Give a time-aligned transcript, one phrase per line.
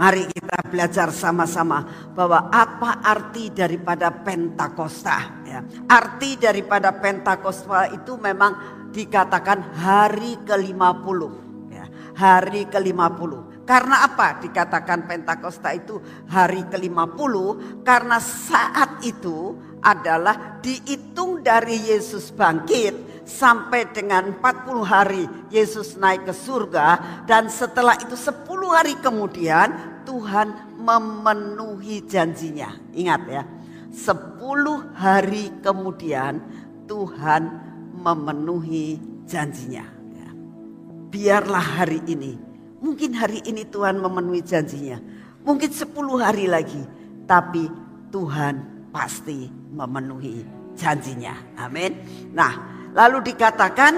[0.00, 5.44] Mari kita belajar sama-sama bahwa apa arti daripada Pentakosta.
[5.44, 5.60] Ya.
[5.92, 11.20] Arti daripada Pentakosta itu memang dikatakan hari ke-50.
[11.68, 11.84] Ya.
[12.16, 13.32] Hari ke-50.
[13.68, 16.00] Karena apa dikatakan Pentakosta itu
[16.32, 17.34] hari ke-50?
[17.84, 19.52] Karena saat itu
[19.84, 25.24] adalah dihitung dari Yesus bangkit sampai dengan 40 hari
[25.54, 28.42] Yesus naik ke surga dan setelah itu 10
[28.74, 32.74] hari kemudian Tuhan memenuhi janjinya.
[32.92, 33.42] Ingat ya,
[33.92, 36.40] sepuluh hari kemudian
[36.90, 37.42] Tuhan
[38.00, 39.84] memenuhi janjinya.
[40.16, 40.30] Ya.
[41.12, 42.34] Biarlah hari ini,
[42.82, 44.98] mungkin hari ini Tuhan memenuhi janjinya.
[45.40, 46.80] Mungkin sepuluh hari lagi,
[47.24, 47.70] tapi
[48.12, 50.44] Tuhan pasti memenuhi
[50.76, 51.36] janjinya.
[51.56, 51.94] Amin.
[52.34, 52.52] Nah,
[52.92, 53.94] lalu dikatakan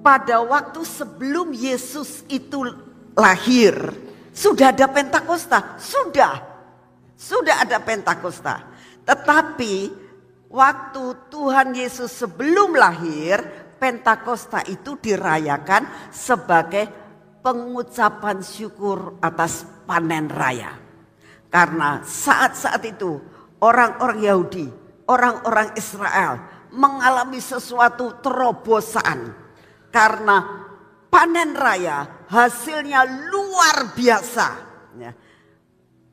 [0.00, 2.64] pada waktu sebelum Yesus itu
[3.14, 3.76] lahir,
[4.30, 6.34] sudah ada Pentakosta, sudah.
[7.18, 8.64] Sudah ada Pentakosta.
[9.04, 9.74] Tetapi
[10.48, 13.42] waktu Tuhan Yesus sebelum lahir,
[13.80, 16.88] Pentakosta itu dirayakan sebagai
[17.40, 20.76] pengucapan syukur atas panen raya.
[21.50, 23.18] Karena saat-saat itu
[23.58, 24.66] orang-orang Yahudi,
[25.08, 26.38] orang-orang Israel
[26.70, 29.34] mengalami sesuatu terobosan
[29.90, 30.46] karena
[31.10, 34.48] panen raya hasilnya luar biasa.
[34.96, 35.12] Ya.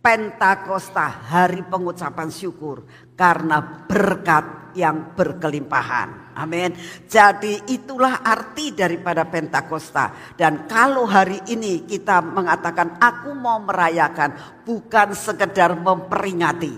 [0.02, 6.38] Pentakosta hari pengucapan syukur karena berkat yang berkelimpahan.
[6.38, 6.72] Amin.
[7.10, 10.38] Jadi itulah arti daripada Pentakosta.
[10.38, 16.72] Dan kalau hari ini kita mengatakan aku mau merayakan bukan sekedar memperingati,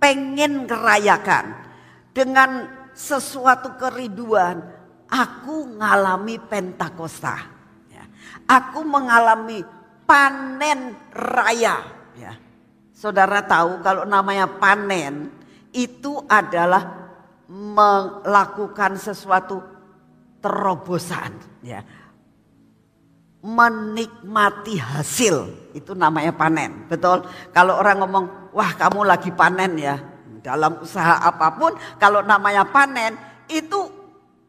[0.00, 1.52] pengen merayakan
[2.16, 2.64] dengan
[2.96, 4.62] sesuatu keriduan,
[5.10, 7.59] aku ngalami Pentakosta.
[8.50, 9.62] Aku mengalami
[10.10, 11.86] panen raya.
[12.18, 12.34] Ya.
[12.90, 15.30] Saudara tahu kalau namanya panen
[15.70, 17.14] itu adalah
[17.46, 19.62] melakukan sesuatu
[20.42, 21.30] terobosan.
[21.62, 21.86] Ya.
[23.38, 26.90] Menikmati hasil itu namanya panen.
[26.90, 27.22] Betul?
[27.54, 29.94] Kalau orang ngomong, wah kamu lagi panen ya.
[30.42, 33.14] Dalam usaha apa pun kalau namanya panen
[33.46, 33.86] itu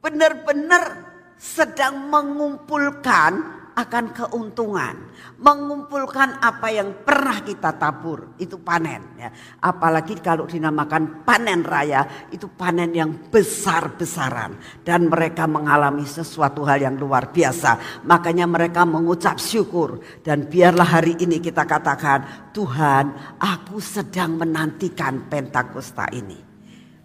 [0.02, 1.06] benar-benar
[1.38, 4.96] sedang mengumpulkan akan keuntungan,
[5.40, 9.30] mengumpulkan apa yang pernah kita tabur, itu panen ya.
[9.64, 16.96] Apalagi kalau dinamakan panen raya, itu panen yang besar-besaran dan mereka mengalami sesuatu hal yang
[17.00, 18.04] luar biasa.
[18.04, 26.12] Makanya mereka mengucap syukur dan biarlah hari ini kita katakan, Tuhan, aku sedang menantikan Pentakosta
[26.12, 26.51] ini.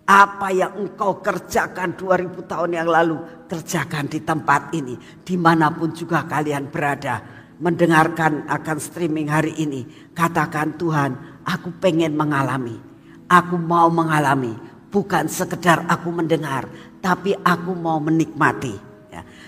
[0.07, 3.19] Apa yang engkau kerjakan 2000 tahun yang lalu,
[3.51, 4.95] kerjakan di tempat ini.
[5.27, 7.19] Di mana pun juga kalian berada.
[7.59, 9.83] Mendengarkan akan streaming hari ini.
[10.15, 12.79] Katakan Tuhan, aku pengen mengalami.
[13.27, 14.55] Aku mau mengalami.
[14.95, 16.71] Bukan sekedar aku mendengar,
[17.03, 18.96] tapi aku mau menikmati.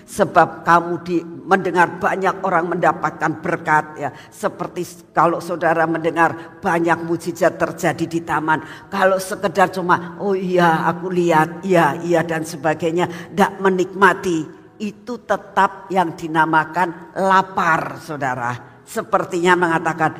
[0.09, 4.09] Sebab kamu di mendengar banyak orang mendapatkan berkat ya.
[4.33, 8.89] Seperti kalau saudara mendengar banyak mujizat terjadi di taman.
[8.89, 13.29] Kalau sekedar cuma oh iya aku lihat, iya iya dan sebagainya.
[13.29, 14.57] Tidak menikmati.
[14.81, 18.81] Itu tetap yang dinamakan lapar saudara.
[18.81, 20.11] Sepertinya mengatakan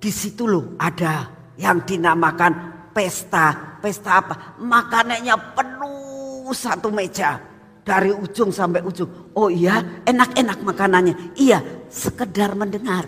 [0.00, 1.28] di situ loh ada
[1.60, 3.76] yang dinamakan pesta.
[3.76, 4.56] Pesta apa?
[4.56, 7.55] Makanannya penuh satu meja
[7.86, 9.30] dari ujung sampai ujung.
[9.38, 11.38] Oh iya, enak-enak makanannya.
[11.38, 13.06] Iya, sekedar mendengar.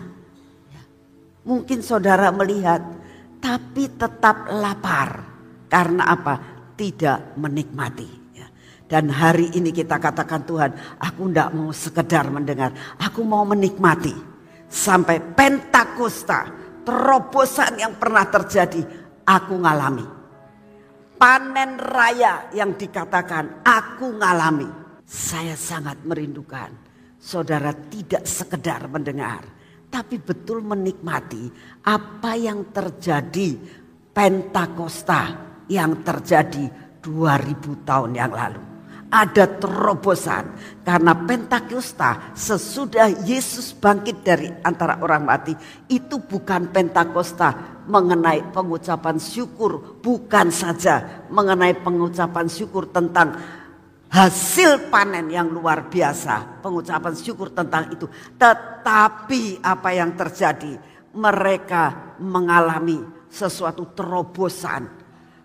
[0.71, 0.83] Ya.
[1.43, 2.79] Mungkin saudara melihat,
[3.43, 5.27] tapi tetap lapar.
[5.67, 6.39] Karena apa?
[6.79, 8.07] Tidak menikmati.
[8.39, 8.47] Ya.
[8.87, 10.71] Dan hari ini kita katakan Tuhan,
[11.03, 12.71] aku tidak mau sekedar mendengar.
[13.03, 14.15] Aku mau menikmati.
[14.71, 16.47] Sampai Pentakosta,
[16.87, 18.85] terobosan yang pernah terjadi,
[19.27, 20.18] aku ngalami
[21.19, 24.71] panen raya yang dikatakan aku ngalami.
[25.05, 26.71] Saya sangat merindukan
[27.19, 29.43] saudara tidak sekedar mendengar.
[29.89, 31.49] Tapi betul menikmati
[31.85, 33.57] apa yang terjadi
[34.13, 36.67] Pentakosta yang terjadi
[37.01, 38.78] 2000 tahun yang lalu
[39.09, 40.53] ada terobosan.
[40.85, 45.53] Karena Pentakosta sesudah Yesus bangkit dari antara orang mati
[45.89, 53.37] itu bukan Pentakosta mengenai pengucapan syukur bukan saja mengenai pengucapan syukur tentang
[54.09, 58.09] hasil panen yang luar biasa pengucapan syukur tentang itu.
[58.37, 60.77] Tetapi apa yang terjadi?
[61.13, 64.89] Mereka mengalami sesuatu terobosan.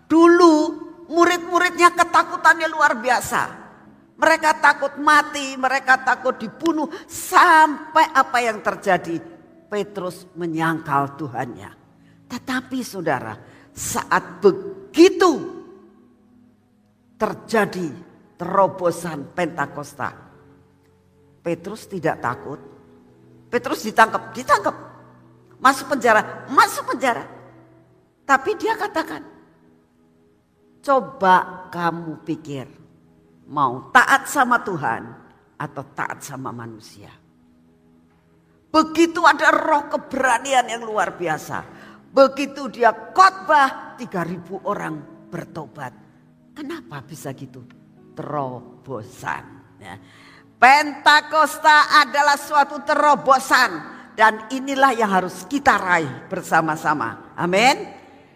[0.08, 0.56] Dulu
[1.08, 3.64] murid-muridnya ketakutannya luar biasa.
[4.14, 9.18] Mereka takut mati, mereka takut dibunuh sampai apa yang terjadi
[9.66, 11.70] Petrus menyangkal Tuhannya.
[12.30, 13.34] Tetapi saudara,
[13.74, 15.50] saat begitu
[17.18, 17.90] terjadi
[18.38, 20.14] terobosan Pentakosta.
[21.42, 22.60] Petrus tidak takut.
[23.50, 24.76] Petrus ditangkap, ditangkap.
[25.58, 27.26] Masuk penjara, masuk penjara.
[28.24, 29.33] Tapi dia katakan,
[30.84, 32.68] coba kamu pikir
[33.48, 35.02] mau taat sama Tuhan
[35.56, 37.08] atau taat sama manusia.
[38.68, 41.62] Begitu ada roh keberanian yang luar biasa.
[42.10, 44.94] Begitu dia khotbah 3000 orang
[45.30, 45.94] bertobat.
[46.54, 47.62] Kenapa bisa gitu?
[48.14, 49.44] Terobosan.
[49.78, 49.98] Ya.
[50.58, 53.94] Pentakosta adalah suatu terobosan.
[54.14, 57.34] Dan inilah yang harus kita raih bersama-sama.
[57.34, 57.82] Amin.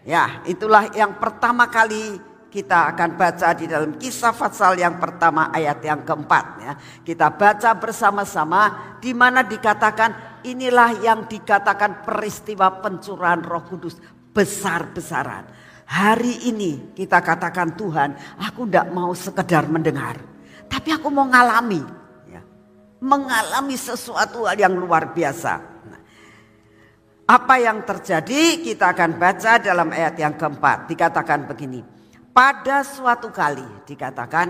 [0.03, 2.19] Ya, itulah yang pertama kali
[2.49, 6.73] kita akan baca di dalam kisah Fatsal yang pertama ayat yang keempat ya.
[7.05, 14.01] Kita baca bersama-sama di mana dikatakan inilah yang dikatakan peristiwa pencurahan Roh Kudus
[14.33, 15.45] besar-besaran.
[15.89, 20.21] Hari ini kita katakan Tuhan, aku tidak mau sekedar mendengar,
[20.69, 21.81] tapi aku mau ngalami,
[22.29, 22.45] ya.
[23.01, 25.81] mengalami sesuatu yang luar biasa.
[27.29, 30.89] Apa yang terjadi kita akan baca dalam ayat yang keempat.
[30.89, 31.98] Dikatakan begini.
[32.39, 34.47] Pada suatu kali dikatakan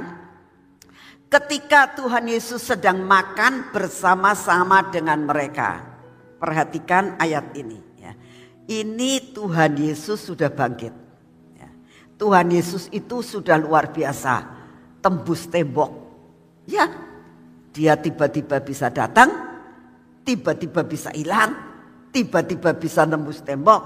[1.33, 5.89] ketika Tuhan Yesus sedang makan bersama-sama dengan mereka.
[6.37, 7.81] Perhatikan ayat ini.
[7.97, 8.13] Ya.
[8.69, 10.93] Ini Tuhan Yesus sudah bangkit.
[11.57, 11.73] Ya.
[12.21, 14.45] Tuhan Yesus itu sudah luar biasa.
[15.01, 15.89] Tembus tembok.
[16.69, 16.93] Ya,
[17.73, 19.33] dia tiba-tiba bisa datang,
[20.29, 21.57] tiba-tiba bisa hilang,
[22.13, 23.81] tiba-tiba bisa nembus tembok.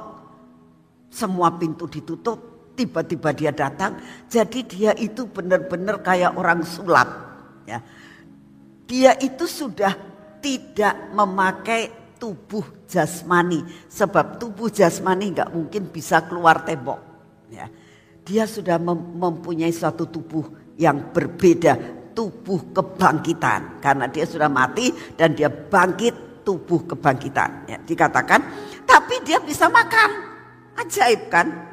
[1.06, 4.00] Semua pintu ditutup, tiba-tiba dia datang.
[4.28, 7.08] Jadi dia itu benar-benar kayak orang sulap.
[7.68, 7.80] Ya.
[8.88, 9.94] Dia itu sudah
[10.42, 11.88] tidak memakai
[12.18, 13.62] tubuh jasmani.
[13.88, 17.00] Sebab tubuh jasmani nggak mungkin bisa keluar tembok.
[17.52, 17.68] Ya.
[18.22, 22.04] Dia sudah mempunyai suatu tubuh yang berbeda.
[22.12, 23.80] Tubuh kebangkitan.
[23.80, 27.70] Karena dia sudah mati dan dia bangkit tubuh kebangkitan.
[27.70, 28.42] Ya, dikatakan,
[28.84, 30.10] tapi dia bisa makan.
[30.76, 31.71] Ajaib kan?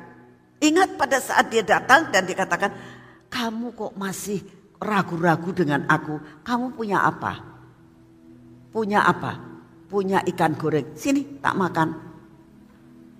[0.59, 2.71] Ingat pada saat dia datang dan dikatakan,
[3.31, 4.43] kamu kok masih
[4.79, 6.19] ragu-ragu dengan aku?
[6.43, 7.39] Kamu punya apa?
[8.71, 9.39] Punya apa?
[9.87, 10.93] Punya ikan goreng.
[10.99, 11.89] Sini tak makan.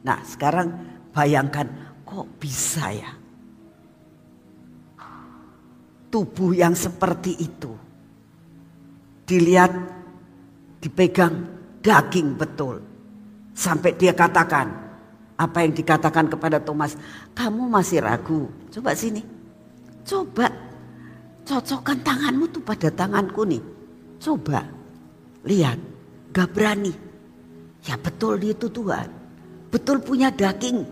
[0.03, 0.67] Nah sekarang
[1.15, 1.67] bayangkan
[2.03, 3.11] kok bisa ya?
[6.09, 7.71] Tubuh yang seperti itu.
[9.29, 9.71] Dilihat
[10.81, 11.45] dipegang
[11.85, 12.81] daging betul.
[13.53, 14.88] Sampai dia katakan,
[15.39, 16.99] apa yang dikatakan kepada Thomas,
[17.31, 19.23] kamu masih ragu, coba sini.
[20.03, 20.51] Coba
[21.47, 23.63] cocokkan tanganmu tuh pada tanganku nih.
[24.19, 24.67] Coba,
[25.47, 25.79] lihat,
[26.35, 26.91] gak berani.
[27.87, 29.07] Ya betul dia itu Tuhan,
[29.71, 30.83] betul punya daging.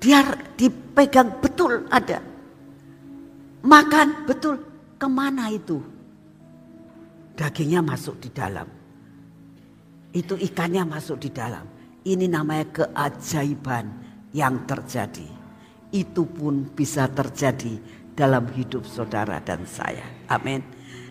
[0.00, 0.24] Dia
[0.56, 2.24] dipegang betul ada.
[3.60, 4.56] Makan betul,
[4.96, 5.78] ke mana itu?
[7.36, 8.66] Dagingnya masuk di dalam
[10.12, 11.64] itu ikannya masuk di dalam.
[12.02, 13.86] Ini namanya keajaiban
[14.34, 15.28] yang terjadi.
[15.92, 17.78] Itu pun bisa terjadi
[18.16, 20.02] dalam hidup saudara dan saya.
[20.26, 20.64] Amin.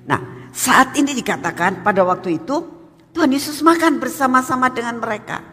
[0.06, 5.44] Nah, saat ini dikatakan pada waktu itu Tuhan Yesus makan bersama-sama dengan mereka.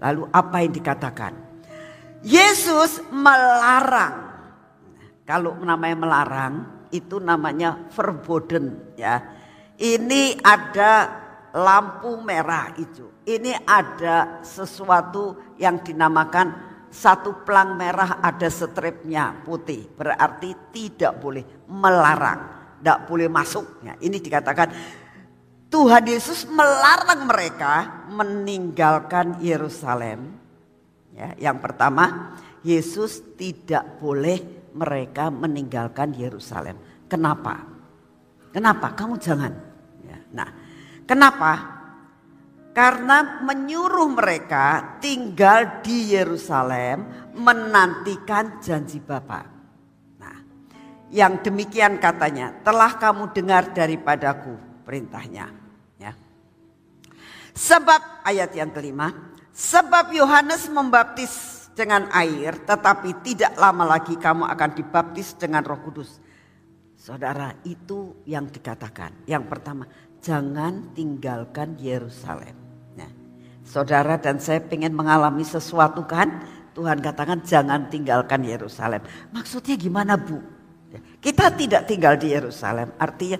[0.00, 1.32] Lalu apa yang dikatakan?
[2.24, 4.32] Yesus melarang.
[5.26, 6.54] Kalau namanya melarang
[6.94, 9.18] itu namanya verboden ya.
[9.80, 10.92] Ini ada
[11.54, 13.09] lampu merah itu.
[13.20, 19.86] Ini ada sesuatu yang dinamakan satu pelang merah ada stripnya putih.
[19.92, 22.74] Berarti tidak boleh melarang.
[22.80, 23.84] Tidak boleh masuk.
[23.84, 24.72] Ya, ini dikatakan
[25.70, 30.34] Tuhan Yesus melarang mereka meninggalkan Yerusalem.
[31.14, 32.34] Ya, yang pertama,
[32.64, 34.40] Yesus tidak boleh
[34.72, 36.80] mereka meninggalkan Yerusalem.
[37.06, 37.68] Kenapa?
[38.50, 38.96] Kenapa?
[38.96, 39.52] Kamu jangan.
[40.02, 40.50] Ya, nah,
[41.10, 41.79] Kenapa?
[42.80, 49.44] Karena menyuruh mereka tinggal di Yerusalem menantikan janji Bapa.
[50.16, 50.40] Nah,
[51.12, 54.56] yang demikian katanya, telah kamu dengar daripadaku
[54.88, 55.52] perintahnya.
[56.00, 56.16] Ya.
[57.52, 59.12] Sebab ayat yang kelima,
[59.52, 66.16] sebab Yohanes membaptis dengan air, tetapi tidak lama lagi kamu akan dibaptis dengan Roh Kudus.
[66.96, 69.28] Saudara, itu yang dikatakan.
[69.28, 69.84] Yang pertama,
[70.24, 72.59] jangan tinggalkan Yerusalem.
[73.70, 76.42] Saudara dan saya ingin mengalami sesuatu kan,
[76.74, 78.98] Tuhan katakan jangan tinggalkan Yerusalem.
[79.30, 80.42] Maksudnya gimana Bu?
[80.90, 83.38] Ya, kita tidak tinggal di Yerusalem, artinya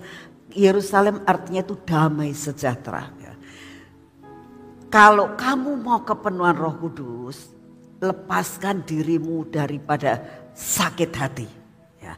[0.55, 3.11] Yerusalem artinya itu damai sejahtera.
[3.19, 3.33] Ya.
[4.87, 7.51] kalau kamu mau kepenuhan Roh Kudus,
[7.99, 10.23] lepaskan dirimu daripada
[10.55, 11.47] sakit hati,
[11.99, 12.15] ya.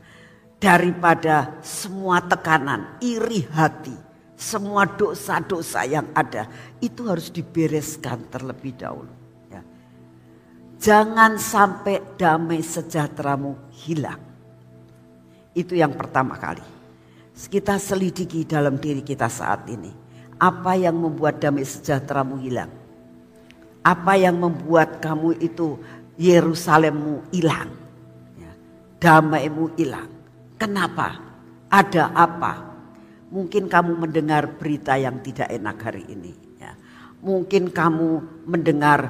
[0.61, 3.93] daripada semua tekanan, iri hati,
[4.43, 6.51] semua dosa-dosa yang ada
[6.83, 9.13] itu harus dibereskan terlebih dahulu.
[9.47, 9.63] Ya.
[10.83, 14.19] Jangan sampai damai sejahteramu hilang.
[15.55, 16.65] Itu yang pertama kali.
[17.33, 20.03] Kita selidiki dalam diri kita saat ini
[20.43, 22.67] apa yang membuat damai sejahteramu hilang?
[23.79, 25.79] Apa yang membuat kamu itu
[26.19, 27.71] Yerusalemmu hilang?
[28.35, 28.51] Ya,
[28.99, 30.11] damaimu hilang.
[30.59, 31.15] Kenapa?
[31.71, 32.72] Ada apa?
[33.33, 36.37] Mungkin kamu mendengar berita yang tidak enak hari ini.
[36.61, 36.77] Ya.
[37.25, 38.09] Mungkin kamu
[38.45, 39.09] mendengar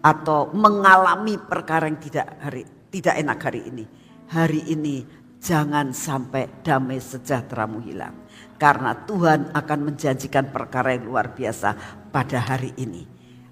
[0.00, 3.84] atau mengalami perkara yang tidak hari tidak enak hari ini.
[4.32, 5.04] Hari ini
[5.38, 8.16] jangan sampai damai sejahteramu hilang.
[8.56, 11.76] Karena Tuhan akan menjanjikan perkara yang luar biasa
[12.12, 13.06] pada hari ini.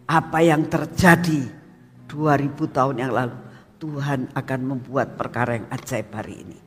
[0.08, 1.48] Apa yang terjadi
[2.08, 3.36] 2000 tahun yang lalu,
[3.76, 6.58] Tuhan akan membuat perkara yang ajaib hari ini.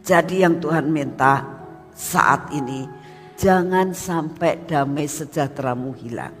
[0.00, 1.59] Jadi yang Tuhan minta
[2.00, 2.88] saat ini,
[3.36, 6.32] jangan sampai damai sejahteramu hilang.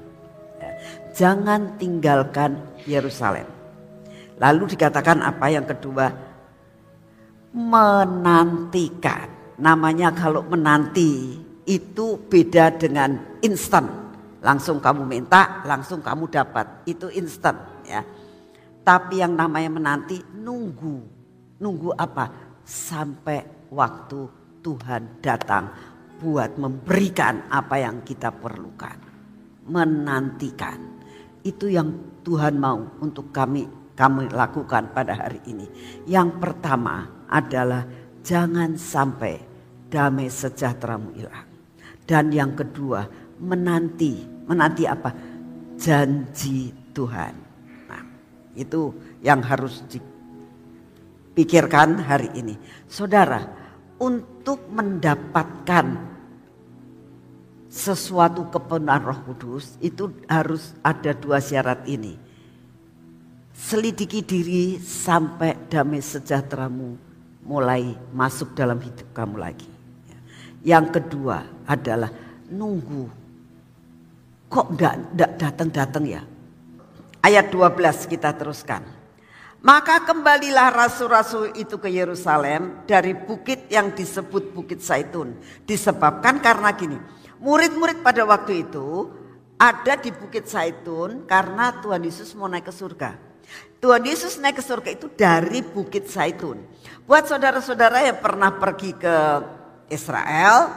[0.56, 0.72] Ya,
[1.12, 2.56] jangan tinggalkan
[2.88, 3.44] Yerusalem.
[4.40, 6.08] Lalu dikatakan apa yang kedua?
[7.52, 9.28] Menantikan.
[9.60, 11.36] Namanya kalau menanti
[11.68, 13.84] itu beda dengan instan.
[14.40, 16.88] Langsung kamu minta, langsung kamu dapat.
[16.88, 18.00] Itu instan ya.
[18.80, 21.20] Tapi yang namanya menanti nunggu.
[21.60, 22.56] Nunggu apa?
[22.64, 25.72] Sampai waktu Tuhan datang
[26.20, 28.96] buat memberikan apa yang kita perlukan.
[29.68, 31.00] Menantikan.
[31.40, 35.68] Itu yang Tuhan mau untuk kami kami lakukan pada hari ini.
[36.08, 37.84] Yang pertama adalah
[38.24, 39.36] jangan sampai
[39.92, 41.44] damai sejahteramu hilang.
[42.08, 43.04] Dan yang kedua,
[43.44, 44.24] menanti.
[44.48, 45.12] Menanti apa?
[45.76, 47.34] Janji Tuhan.
[47.92, 48.00] Nah,
[48.56, 48.88] itu
[49.20, 52.56] yang harus dipikirkan hari ini.
[52.88, 53.59] Saudara,
[54.00, 56.08] untuk mendapatkan
[57.70, 62.16] sesuatu kepenuhan Roh Kudus itu harus ada dua syarat ini.
[63.54, 66.96] Selidiki diri sampai damai sejahteramu
[67.44, 69.68] mulai masuk dalam hidup kamu lagi.
[70.64, 72.10] Yang kedua adalah
[72.48, 73.06] nunggu.
[74.50, 74.94] Kok enggak
[75.38, 76.22] datang-datang ya?
[77.20, 78.99] Ayat 12 kita teruskan.
[79.60, 85.36] Maka kembalilah rasul-rasul itu ke Yerusalem dari bukit yang disebut Bukit Saitun.
[85.68, 86.96] Disebabkan karena gini,
[87.44, 89.12] murid-murid pada waktu itu
[89.60, 93.20] ada di Bukit Saitun karena Tuhan Yesus mau naik ke surga.
[93.84, 96.64] Tuhan Yesus naik ke surga itu dari Bukit Saitun.
[97.04, 99.16] Buat saudara-saudara yang pernah pergi ke
[99.92, 100.72] Israel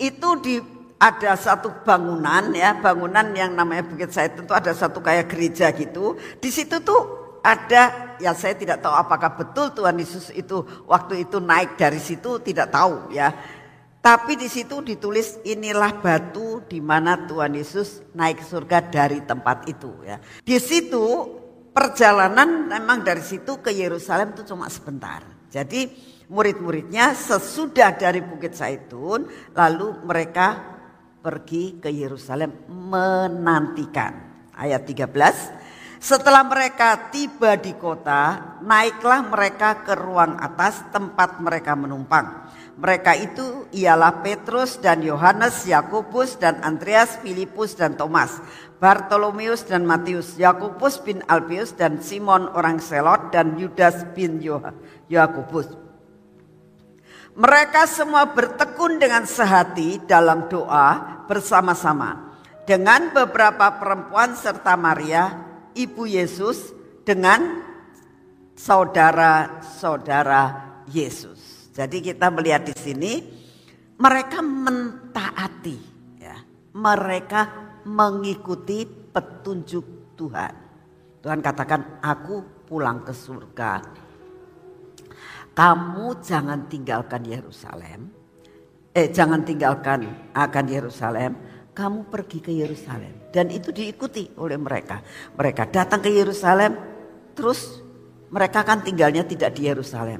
[0.00, 0.56] itu di
[0.98, 6.18] ada satu bangunan ya bangunan yang namanya Bukit Said itu ada satu kayak gereja gitu
[6.42, 11.38] di situ tuh ada ya saya tidak tahu apakah betul Tuhan Yesus itu waktu itu
[11.38, 13.34] naik dari situ tidak tahu ya
[13.98, 19.90] tapi di situ ditulis inilah batu di mana Tuhan Yesus naik surga dari tempat itu
[20.02, 21.04] ya di situ
[21.70, 25.88] perjalanan memang dari situ ke Yerusalem itu cuma sebentar jadi
[26.28, 29.26] murid-muridnya sesudah dari Bukit Saitun
[29.56, 30.76] lalu mereka
[31.18, 34.28] pergi ke Yerusalem menantikan.
[34.54, 35.57] Ayat 13.
[35.98, 42.46] Setelah mereka tiba di kota, naiklah mereka ke ruang atas tempat mereka menumpang.
[42.78, 48.38] Mereka itu ialah Petrus dan Yohanes, Yakobus dan Andreas, Filipus dan Thomas,
[48.78, 54.38] Bartolomeus dan Matius, Yakobus bin Alpius dan Simon orang Selot dan Yudas bin
[55.10, 55.66] Yakobus.
[57.34, 62.28] Mereka semua bertekun dengan sehati dalam doa bersama-sama
[62.62, 65.47] dengan beberapa perempuan serta Maria,
[65.78, 66.74] ibu Yesus
[67.06, 67.62] dengan
[68.58, 70.42] saudara-saudara
[70.90, 71.70] Yesus.
[71.70, 73.22] Jadi kita melihat di sini
[74.02, 75.78] mereka mentaati
[76.18, 76.36] ya.
[76.74, 77.40] Mereka
[77.86, 80.54] mengikuti petunjuk Tuhan.
[81.22, 83.98] Tuhan katakan aku pulang ke surga
[85.58, 88.14] kamu jangan tinggalkan Yerusalem.
[88.94, 91.34] Eh jangan tinggalkan akan Yerusalem.
[91.78, 93.30] Kamu pergi ke Yerusalem.
[93.30, 94.98] Dan itu diikuti oleh mereka.
[95.38, 96.74] Mereka datang ke Yerusalem.
[97.38, 97.78] Terus
[98.34, 100.18] mereka kan tinggalnya tidak di Yerusalem.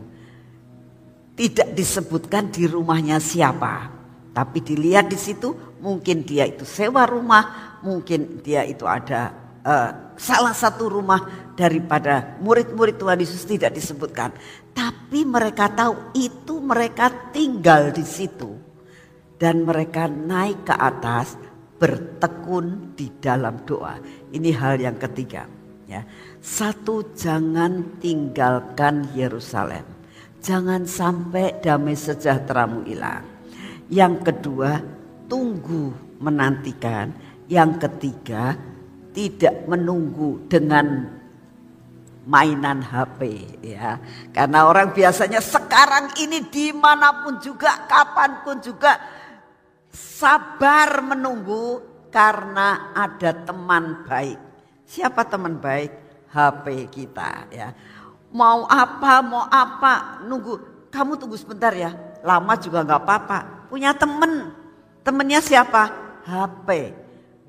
[1.35, 3.91] Tidak disebutkan di rumahnya siapa.
[4.31, 5.51] Tapi dilihat di situ
[5.83, 7.75] mungkin dia itu sewa rumah.
[7.83, 9.35] Mungkin dia itu ada
[9.67, 14.31] uh, salah satu rumah daripada murid-murid Tuhan Yesus tidak disebutkan.
[14.71, 18.55] Tapi mereka tahu itu mereka tinggal di situ.
[19.39, 21.48] Dan mereka naik ke atas
[21.79, 23.97] bertekun di dalam doa.
[24.35, 25.47] Ini hal yang ketiga.
[25.89, 26.05] Ya.
[26.43, 29.87] Satu, jangan tinggalkan Yerusalem.
[30.43, 33.25] Jangan sampai damai sejahteramu hilang.
[33.89, 34.83] Yang kedua,
[35.31, 37.15] tunggu menantikan.
[37.49, 38.53] Yang ketiga,
[39.17, 41.09] tidak menunggu dengan
[42.29, 43.21] mainan HP
[43.65, 43.97] ya.
[44.37, 49.01] Karena orang biasanya sekarang ini di mana pun juga, kapan pun juga
[49.99, 51.83] sabar menunggu
[52.15, 54.39] karena ada teman baik.
[54.89, 55.91] Siapa teman baik?
[56.29, 57.73] HP kita ya.
[58.31, 60.87] Mau apa, mau apa, nunggu.
[60.89, 61.93] Kamu tunggu sebentar ya,
[62.25, 63.39] lama juga nggak apa-apa.
[63.69, 64.53] Punya temen,
[65.05, 65.93] temennya siapa?
[66.25, 66.69] HP.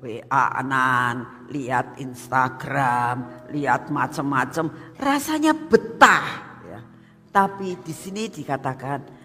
[0.00, 6.56] WA-anan, lihat Instagram, lihat macam-macam, rasanya betah.
[6.64, 6.80] Ya.
[7.28, 9.19] Tapi di sini dikatakan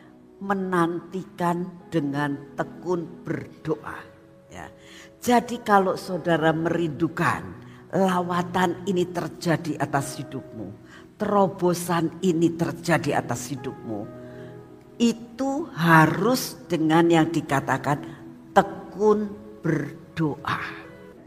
[0.45, 3.97] menantikan dengan tekun berdoa.
[4.53, 4.69] Ya.
[5.17, 10.67] Jadi kalau saudara merindukan lawatan ini terjadi atas hidupmu,
[11.17, 14.05] terobosan ini terjadi atas hidupmu,
[15.01, 18.05] itu harus dengan yang dikatakan
[18.53, 19.33] tekun
[19.65, 20.59] berdoa doa.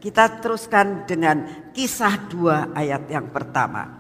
[0.01, 3.98] Kita teruskan dengan kisah dua ayat yang pertama.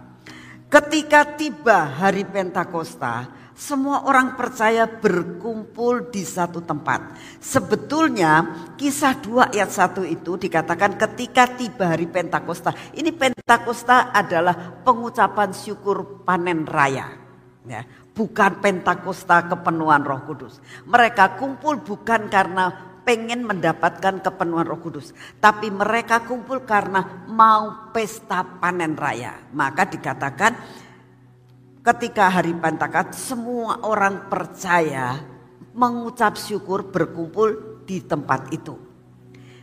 [0.68, 3.24] Ketika tiba hari Pentakosta,
[3.56, 7.16] semua orang percaya berkumpul di satu tempat.
[7.40, 12.76] Sebetulnya kisah dua ayat satu itu dikatakan ketika tiba hari Pentakosta.
[12.92, 17.16] Ini Pentakosta adalah pengucapan syukur panen raya.
[17.64, 20.60] Ya, bukan Pentakosta kepenuhan roh kudus.
[20.84, 25.16] Mereka kumpul bukan karena pengen mendapatkan kepenuhan roh kudus.
[25.40, 29.48] Tapi mereka kumpul karena mau pesta panen raya.
[29.56, 30.52] Maka dikatakan
[31.80, 35.24] ketika hari Pentakat semua orang percaya
[35.72, 38.76] mengucap syukur berkumpul di tempat itu.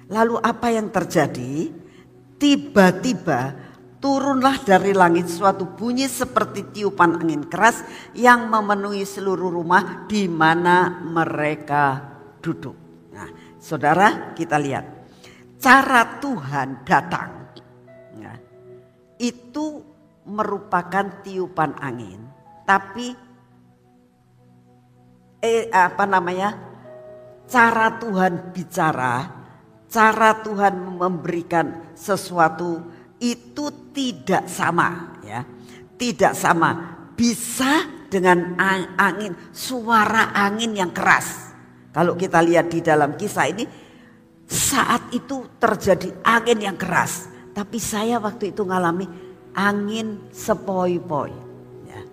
[0.10, 1.70] Lalu apa yang terjadi?
[2.42, 3.54] Tiba-tiba
[4.02, 7.86] turunlah dari langit suatu bunyi seperti tiupan angin keras
[8.18, 12.02] yang memenuhi seluruh rumah di mana mereka
[12.42, 12.85] duduk.
[13.66, 14.86] Saudara, kita lihat
[15.58, 17.50] cara Tuhan datang.
[18.14, 18.38] Ya,
[19.18, 19.82] itu
[20.30, 22.22] merupakan tiupan angin,
[22.62, 23.18] tapi
[25.42, 26.54] eh apa namanya?
[27.50, 29.34] Cara Tuhan bicara,
[29.90, 32.86] cara Tuhan memberikan sesuatu
[33.18, 35.42] itu tidak sama ya.
[35.98, 37.02] Tidak sama.
[37.18, 37.82] Bisa
[38.14, 38.62] dengan
[38.94, 41.45] angin, suara angin yang keras
[41.96, 43.64] kalau kita lihat di dalam kisah ini,
[44.44, 47.32] saat itu terjadi angin yang keras.
[47.56, 49.08] Tapi saya waktu itu ngalami
[49.56, 51.32] angin sepoi-poi.
[51.88, 52.04] Ya.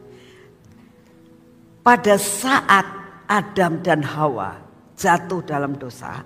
[1.82, 2.86] Pada saat
[3.26, 4.62] Adam dan Hawa
[4.94, 6.22] jatuh dalam dosa,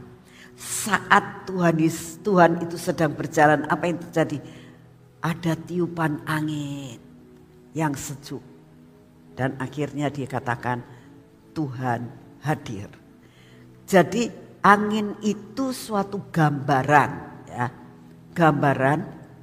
[0.53, 1.81] saat Tuhan,
[2.21, 4.37] Tuhan itu sedang berjalan, apa yang terjadi?
[5.25, 7.01] Ada tiupan angin
[7.73, 8.45] yang sejuk.
[9.33, 10.85] Dan akhirnya dia katakan
[11.57, 12.05] Tuhan
[12.45, 13.06] hadir.
[13.87, 14.27] Jadi
[14.67, 17.11] angin itu suatu gambaran
[17.47, 17.67] ya.
[18.35, 18.99] Gambaran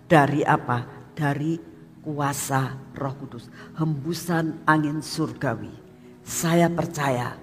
[0.05, 1.07] dari apa?
[1.15, 1.55] Dari
[2.03, 3.47] kuasa Roh Kudus,
[3.79, 5.71] hembusan angin surgawi.
[6.19, 7.39] Saya percaya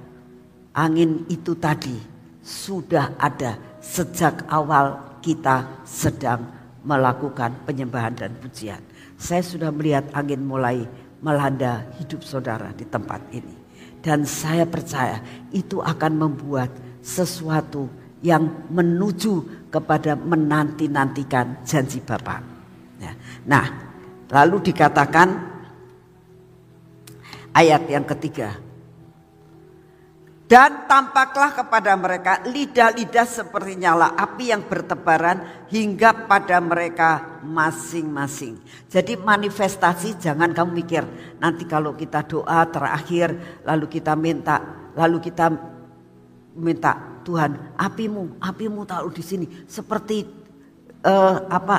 [0.77, 1.97] angin itu tadi
[2.45, 6.45] sudah ada sejak awal kita sedang
[6.85, 8.81] melakukan penyembahan dan pujian.
[9.17, 10.85] Saya sudah melihat angin mulai
[11.21, 13.57] melanda hidup saudara di tempat ini.
[14.01, 15.21] Dan saya percaya
[15.53, 17.89] itu akan membuat sesuatu
[18.21, 22.45] yang menuju kepada menanti-nantikan janji Bapa.
[23.01, 23.17] Ya.
[23.49, 23.67] Nah,
[24.29, 25.29] lalu dikatakan
[27.57, 28.71] ayat yang ketiga.
[30.51, 38.59] Dan tampaklah kepada mereka lidah-lidah seperti nyala api yang bertebaran hingga pada mereka masing-masing.
[38.91, 41.07] Jadi manifestasi jangan kamu mikir
[41.39, 44.59] nanti kalau kita doa terakhir lalu kita minta
[44.99, 45.55] lalu kita
[46.57, 50.27] minta Tuhan apimu, apimu taruh di sini seperti
[51.05, 51.77] uh, apa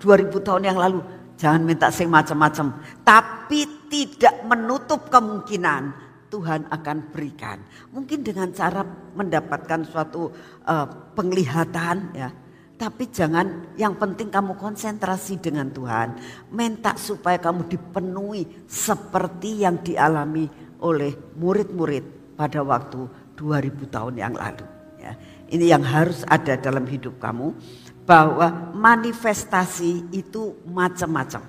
[0.00, 1.00] 2000 tahun yang lalu.
[1.34, 7.58] Jangan minta sing macam-macam, tapi tidak menutup kemungkinan Tuhan akan berikan.
[7.90, 8.86] Mungkin dengan cara
[9.18, 10.30] mendapatkan suatu
[10.66, 12.30] uh, penglihatan ya.
[12.74, 16.18] Tapi jangan yang penting kamu konsentrasi dengan Tuhan.
[16.50, 20.50] Minta supaya kamu dipenuhi seperti yang dialami
[20.82, 24.66] oleh murid-murid pada waktu 2000 tahun yang lalu.
[24.98, 25.12] Ya.
[25.50, 27.52] Ini yang harus ada dalam hidup kamu
[28.08, 31.42] bahwa manifestasi itu macam-macam.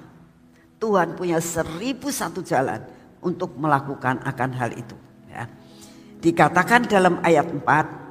[0.76, 2.84] Tuhan punya seribu satu jalan
[3.24, 4.95] untuk melakukan akan hal itu.
[5.32, 5.48] Ya.
[6.19, 8.06] Dikatakan dalam ayat 4,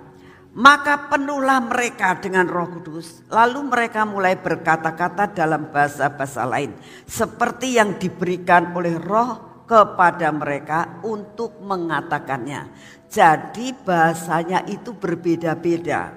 [0.55, 3.27] Maka penuhlah mereka dengan roh kudus.
[3.27, 6.71] Lalu mereka mulai berkata-kata dalam bahasa-bahasa lain.
[7.11, 12.71] Seperti yang diberikan oleh roh kepada mereka untuk mengatakannya.
[13.15, 16.11] Jadi bahasanya itu berbeda-beda.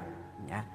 [0.50, 0.66] Ya.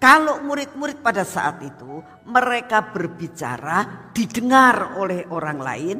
[0.00, 5.96] Kalau murid-murid pada saat itu mereka berbicara didengar oleh orang lain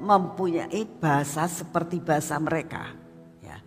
[0.00, 2.96] mempunyai bahasa seperti bahasa mereka.
[3.44, 3.60] Ya.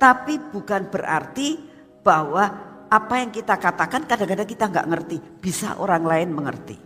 [0.00, 1.60] Tapi bukan berarti
[2.00, 2.48] bahwa
[2.88, 6.80] apa yang kita katakan kadang-kadang kita nggak ngerti, bisa orang lain mengerti.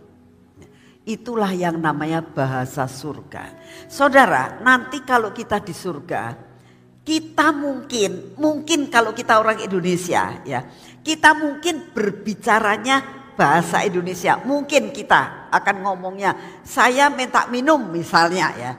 [1.07, 3.55] Itulah yang namanya bahasa surga.
[3.87, 6.51] Saudara, nanti kalau kita di surga,
[7.03, 10.63] kita mungkin, mungkin kalau kita orang Indonesia ya,
[11.03, 14.39] kita mungkin berbicaranya bahasa Indonesia.
[14.39, 18.71] Mungkin kita akan ngomongnya, saya minta minum misalnya ya.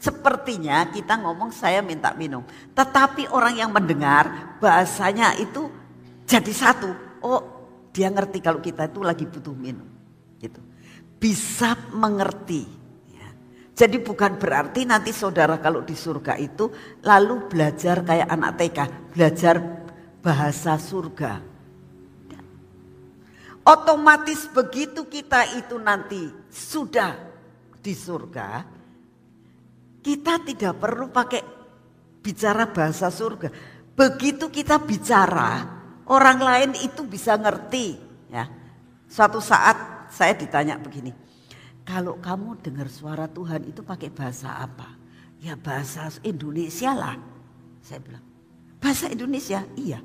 [0.00, 2.42] Sepertinya kita ngomong saya minta minum.
[2.72, 5.68] Tetapi orang yang mendengar bahasanya itu
[6.24, 6.90] jadi satu.
[7.20, 7.42] Oh,
[7.92, 9.84] dia ngerti kalau kita itu lagi butuh minum.
[10.40, 10.58] Gitu.
[11.20, 12.79] Bisa mengerti.
[13.80, 16.68] Jadi bukan berarti nanti saudara kalau di surga itu
[17.00, 18.78] lalu belajar kayak anak TK,
[19.16, 19.56] belajar
[20.20, 21.40] bahasa surga.
[23.64, 27.16] Otomatis begitu kita itu nanti sudah
[27.80, 28.68] di surga,
[30.04, 31.40] kita tidak perlu pakai
[32.20, 33.48] bicara bahasa surga.
[33.96, 37.94] Begitu kita bicara, Orang lain itu bisa ngerti.
[38.34, 38.50] Ya.
[39.06, 41.14] Suatu saat saya ditanya begini,
[41.90, 44.94] kalau kamu dengar suara Tuhan itu pakai bahasa apa?
[45.42, 47.18] Ya bahasa Indonesia lah.
[47.82, 48.22] Saya bilang,
[48.78, 49.66] bahasa Indonesia?
[49.74, 49.98] Iya.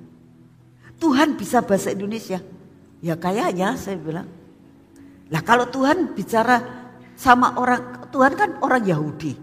[0.98, 2.42] Tuhan bisa bahasa Indonesia?
[3.06, 4.26] Ya kayaknya saya bilang.
[5.30, 6.66] Lah kalau Tuhan bicara
[7.14, 9.38] sama orang, Tuhan kan orang Yahudi.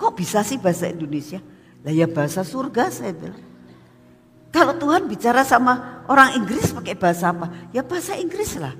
[0.00, 1.44] Kok bisa sih bahasa Indonesia?
[1.84, 3.42] Lah ya bahasa surga saya bilang.
[4.48, 7.52] Kalau Tuhan bicara sama orang Inggris pakai bahasa apa?
[7.76, 8.72] Ya bahasa Inggris lah.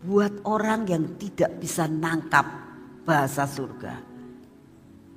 [0.00, 2.44] Buat orang yang tidak bisa nangkap
[3.04, 3.94] bahasa surga.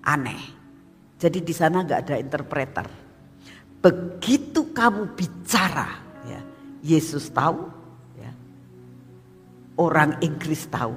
[0.03, 0.43] Aneh.
[1.15, 2.87] Jadi di sana nggak ada interpreter.
[3.79, 5.87] Begitu kamu bicara,
[6.27, 6.39] ya,
[6.83, 7.67] Yesus tahu,
[8.19, 8.31] ya,
[9.79, 10.95] orang Inggris tahu.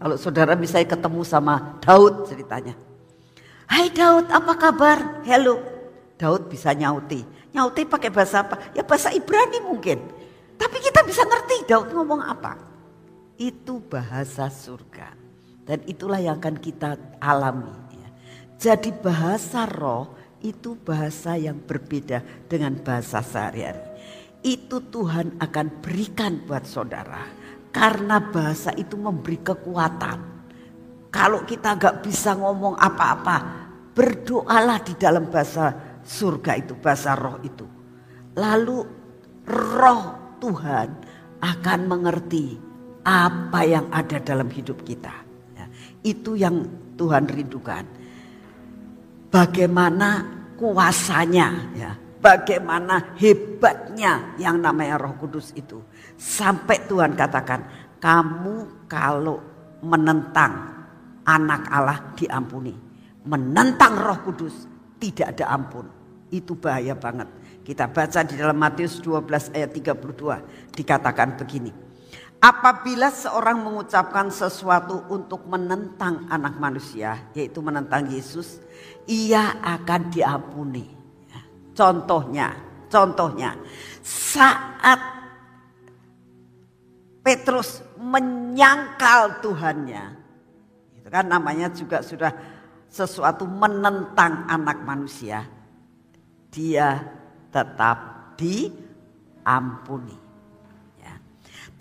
[0.00, 2.72] Kalau saudara misalnya ketemu sama Daud ceritanya,
[3.68, 5.24] Hai Daud, apa kabar?
[5.24, 5.56] Hello.
[6.20, 7.24] Daud bisa nyauti.
[7.56, 8.72] Nyauti pakai bahasa apa?
[8.76, 9.96] Ya bahasa Ibrani mungkin.
[10.60, 12.71] Tapi kita bisa ngerti Daud ngomong apa.
[13.42, 15.18] Itu bahasa surga.
[15.66, 17.74] Dan itulah yang akan kita alami.
[17.98, 18.08] Ya.
[18.54, 23.82] Jadi bahasa roh itu bahasa yang berbeda dengan bahasa sehari-hari.
[24.46, 27.26] Itu Tuhan akan berikan buat saudara.
[27.74, 30.18] Karena bahasa itu memberi kekuatan.
[31.10, 37.68] Kalau kita nggak bisa ngomong apa-apa, Berdoalah di dalam bahasa surga itu, bahasa roh itu.
[38.40, 38.88] Lalu
[39.44, 40.02] roh
[40.40, 40.88] Tuhan
[41.44, 42.56] akan mengerti
[43.02, 45.12] apa yang ada dalam hidup kita.
[45.58, 45.66] Ya,
[46.06, 47.84] itu yang Tuhan rindukan.
[49.32, 50.22] Bagaimana
[50.60, 55.80] kuasanya ya, bagaimana hebatnya yang namanya Roh Kudus itu.
[56.14, 57.64] Sampai Tuhan katakan,
[57.98, 59.40] kamu kalau
[59.82, 60.70] menentang
[61.26, 62.92] anak Allah diampuni
[63.26, 64.66] menentang roh kudus
[64.98, 65.86] tidak ada ampun.
[66.32, 67.28] Itu bahaya banget.
[67.62, 71.70] Kita baca di dalam Matius 12 ayat 32 dikatakan begini.
[72.42, 78.58] Apabila seorang mengucapkan sesuatu untuk menentang anak manusia, yaitu menentang Yesus,
[79.06, 80.90] ia akan diampuni.
[81.30, 82.50] Ya, contohnya,
[82.90, 83.54] contohnya
[84.02, 84.98] saat
[87.22, 90.04] Petrus menyangkal Tuhannya,
[90.98, 92.34] itu kan namanya juga sudah
[92.90, 95.46] sesuatu menentang anak manusia,
[96.50, 97.06] dia
[97.54, 100.21] tetap diampuni.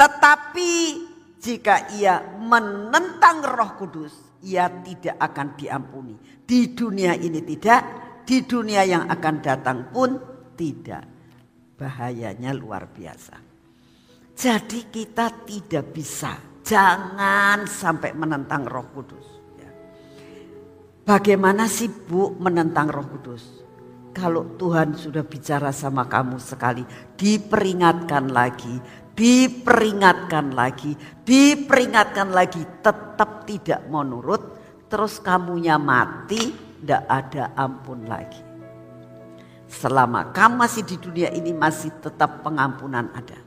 [0.02, 0.10] Ya.
[0.10, 0.74] Tetapi
[1.38, 6.18] jika ia menentang Roh Kudus, ia tidak akan diampuni.
[6.42, 7.82] Di dunia ini tidak,
[8.26, 10.18] di dunia yang akan datang pun
[10.58, 11.06] tidak.
[11.78, 13.38] Bahayanya luar biasa.
[14.34, 16.34] Jadi kita tidak bisa,
[16.66, 19.28] jangan sampai menentang Roh Kudus.
[21.06, 23.62] Bagaimana sih Bu menentang Roh Kudus?
[24.12, 26.84] Kalau Tuhan sudah bicara sama kamu sekali,
[27.16, 28.76] diperingatkan lagi,
[29.22, 34.58] diperingatkan lagi, diperingatkan lagi, tetap tidak mau nurut,
[34.90, 38.42] terus kamunya mati, tidak ada ampun lagi.
[39.70, 43.38] Selama kamu masih di dunia ini masih tetap pengampunan ada.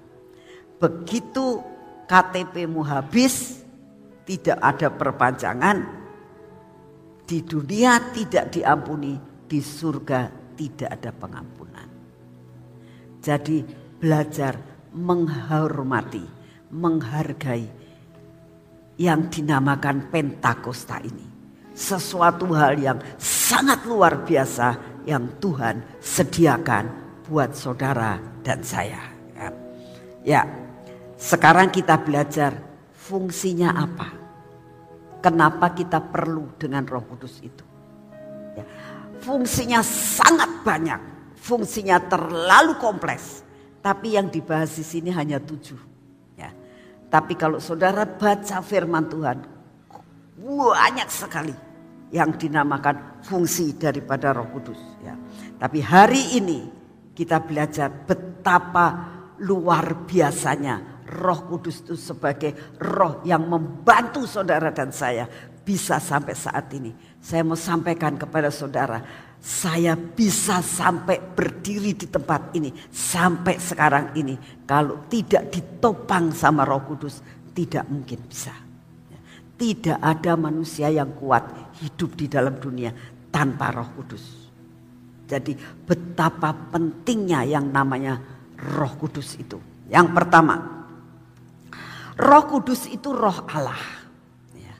[0.78, 1.58] Begitu
[2.06, 3.66] KTP-mu habis,
[4.22, 5.76] tidak ada perpanjangan,
[7.26, 9.18] di dunia tidak diampuni,
[9.50, 11.88] di surga tidak ada pengampunan.
[13.18, 13.66] Jadi
[13.98, 16.22] belajar menghormati,
[16.70, 17.66] menghargai
[18.96, 21.26] yang dinamakan Pentakosta ini.
[21.74, 26.86] Sesuatu hal yang sangat luar biasa yang Tuhan sediakan
[27.26, 29.02] buat saudara dan saya.
[29.34, 29.48] Ya,
[30.22, 30.42] ya
[31.18, 32.54] sekarang kita belajar
[32.94, 34.08] fungsinya apa.
[35.18, 37.64] Kenapa kita perlu dengan roh kudus itu.
[38.54, 38.64] Ya,
[39.24, 41.00] fungsinya sangat banyak.
[41.40, 43.43] Fungsinya terlalu kompleks.
[43.84, 45.76] Tapi yang dibahas di sini hanya tujuh.
[46.40, 46.48] Ya.
[47.12, 49.38] Tapi kalau saudara baca firman Tuhan.
[50.40, 51.52] Banyak sekali
[52.08, 54.80] yang dinamakan fungsi daripada roh kudus.
[55.04, 55.12] Ya.
[55.60, 56.64] Tapi hari ini
[57.12, 59.12] kita belajar betapa
[59.44, 65.28] luar biasanya Roh Kudus itu sebagai roh yang membantu saudara dan saya
[65.64, 66.92] bisa sampai saat ini.
[67.22, 69.00] Saya mau sampaikan kepada saudara,
[69.44, 74.40] saya bisa sampai berdiri di tempat ini sampai sekarang ini.
[74.64, 77.20] Kalau tidak ditopang sama Roh Kudus,
[77.52, 78.56] tidak mungkin bisa.
[79.60, 82.88] Tidak ada manusia yang kuat hidup di dalam dunia
[83.28, 84.24] tanpa Roh Kudus.
[85.28, 85.52] Jadi
[85.84, 88.16] betapa pentingnya yang namanya
[88.56, 89.60] Roh Kudus itu.
[89.92, 90.56] Yang pertama,
[92.16, 94.08] Roh Kudus itu roh Allah.
[94.56, 94.74] Ya.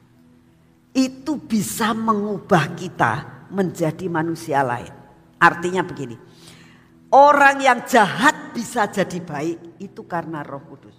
[0.96, 4.90] Itu bisa mengubah kita menjadi manusia lain.
[5.38, 6.18] Artinya begini.
[7.14, 10.98] Orang yang jahat bisa jadi baik itu karena roh kudus.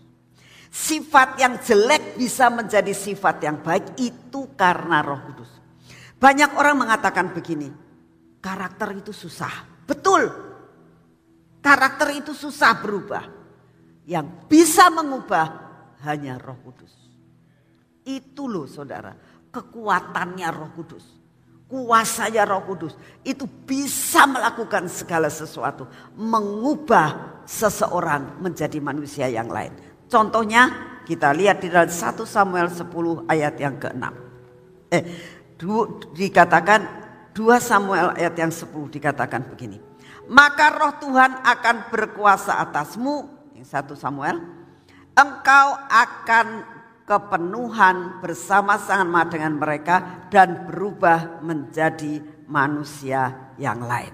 [0.72, 5.52] Sifat yang jelek bisa menjadi sifat yang baik itu karena roh kudus.
[6.16, 7.68] Banyak orang mengatakan begini.
[8.40, 9.84] Karakter itu susah.
[9.84, 10.32] Betul.
[11.66, 13.26] Karakter itu susah berubah.
[14.06, 15.66] Yang bisa mengubah
[16.06, 16.94] hanya Roh Kudus.
[18.06, 19.18] Itu loh saudara,
[19.50, 21.06] kekuatannya Roh Kudus.
[21.76, 22.96] Kuasanya Roh Kudus
[23.28, 25.84] itu bisa melakukan segala sesuatu,
[26.16, 29.76] mengubah seseorang menjadi manusia yang lain.
[30.08, 30.72] Contohnya
[31.04, 34.06] kita lihat di dalam 1 Samuel 10 ayat yang ke-6.
[34.96, 35.04] Eh,
[35.60, 36.80] du, dikatakan
[37.36, 39.76] 2 Samuel ayat yang 10 dikatakan begini.
[40.32, 43.28] Maka roh Tuhan akan berkuasa atasmu.
[43.52, 44.40] Yang 1 Samuel
[45.12, 46.75] engkau akan
[47.06, 54.14] kepenuhan bersama-sama dengan mereka dan berubah menjadi manusia yang lain.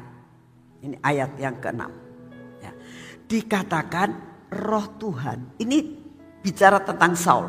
[0.84, 1.92] Ini ayat yang keenam.
[2.60, 2.72] Ya.
[3.26, 4.10] Dikatakan
[4.52, 5.56] roh Tuhan.
[5.64, 5.78] Ini
[6.44, 7.48] bicara tentang Saul.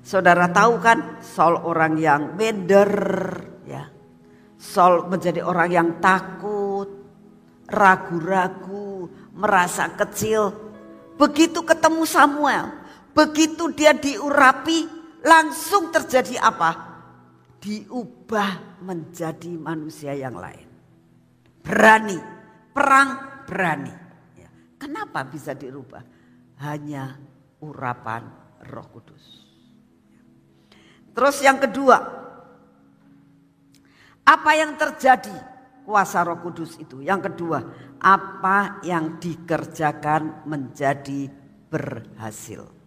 [0.00, 2.90] Saudara tahu kan Saul orang yang bender.
[3.66, 3.90] Ya.
[4.54, 6.86] Saul menjadi orang yang takut,
[7.66, 10.70] ragu-ragu, merasa kecil,
[11.20, 12.79] Begitu ketemu Samuel,
[13.12, 14.86] begitu dia diurapi,
[15.24, 16.70] langsung terjadi apa?
[17.60, 20.64] Diubah menjadi manusia yang lain.
[21.60, 22.16] Berani,
[22.72, 23.92] perang berani.
[24.38, 24.48] Ya.
[24.80, 26.00] Kenapa bisa dirubah?
[26.64, 27.20] Hanya
[27.60, 28.24] urapan
[28.64, 29.44] roh kudus.
[31.12, 31.98] Terus yang kedua,
[34.24, 35.36] apa yang terjadi
[35.84, 37.04] kuasa roh kudus itu?
[37.04, 37.58] Yang kedua,
[38.00, 41.28] apa yang dikerjakan menjadi
[41.68, 42.79] berhasil.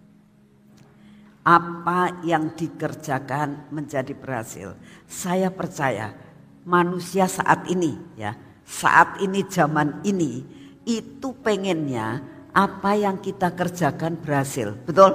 [1.43, 4.79] Apa yang dikerjakan menjadi berhasil.
[5.03, 6.15] Saya percaya
[6.63, 8.31] manusia saat ini ya,
[8.63, 10.43] saat ini zaman ini
[10.87, 12.23] itu pengennya
[12.55, 14.71] apa yang kita kerjakan berhasil.
[14.87, 15.11] Betul?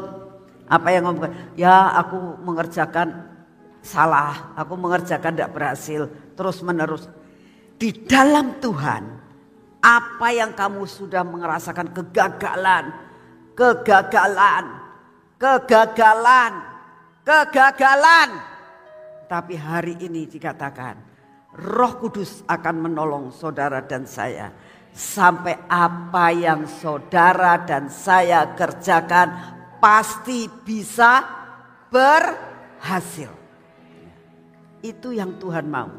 [0.69, 3.25] Apa yang ngomong, ya aku mengerjakan
[3.81, 7.09] salah, aku mengerjakan tidak berhasil, terus menerus.
[7.79, 9.03] Di dalam Tuhan
[9.79, 12.91] apa yang kamu sudah merasakan kegagalan,
[13.55, 14.78] kegagalan,
[15.39, 16.53] kegagalan,
[17.23, 18.31] kegagalan.
[19.31, 20.99] Tapi hari ini dikatakan
[21.55, 24.53] Roh Kudus akan menolong saudara dan saya
[24.93, 29.29] sampai apa yang saudara dan saya kerjakan
[29.79, 31.23] pasti bisa
[31.87, 33.31] berhasil.
[34.83, 35.91] Itu yang Tuhan mau.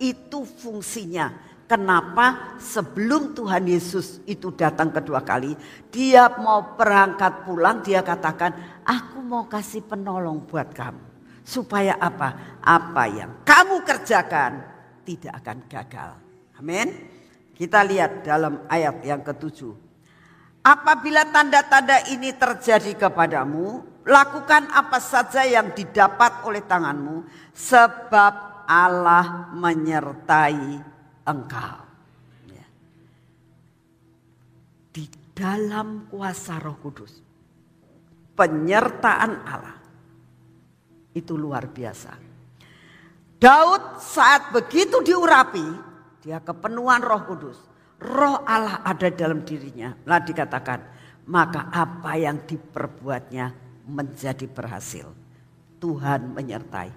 [0.00, 5.54] Itu fungsinya Kenapa sebelum Tuhan Yesus itu datang kedua kali,
[5.94, 10.98] dia mau berangkat pulang, dia katakan, aku mau kasih penolong buat kamu.
[11.46, 12.58] Supaya apa?
[12.58, 14.66] Apa yang kamu kerjakan
[15.06, 16.10] tidak akan gagal.
[16.58, 16.90] Amin.
[17.54, 19.70] Kita lihat dalam ayat yang ketujuh.
[20.66, 27.22] Apabila tanda-tanda ini terjadi kepadamu, lakukan apa saja yang didapat oleh tanganmu,
[27.54, 31.80] sebab Allah menyertai engkau.
[32.48, 32.66] Ya.
[34.92, 35.04] Di
[35.36, 37.20] dalam kuasa roh kudus.
[38.36, 39.76] Penyertaan Allah.
[41.12, 42.30] Itu luar biasa.
[43.40, 45.88] Daud saat begitu diurapi.
[46.20, 47.56] dia kepenuhan Roh Kudus,
[47.96, 49.96] Roh Allah ada dalam dirinya.
[50.04, 50.84] Lah dikatakan,
[51.32, 53.48] maka apa yang diperbuatnya
[53.88, 55.08] menjadi berhasil.
[55.80, 56.92] Tuhan menyertai.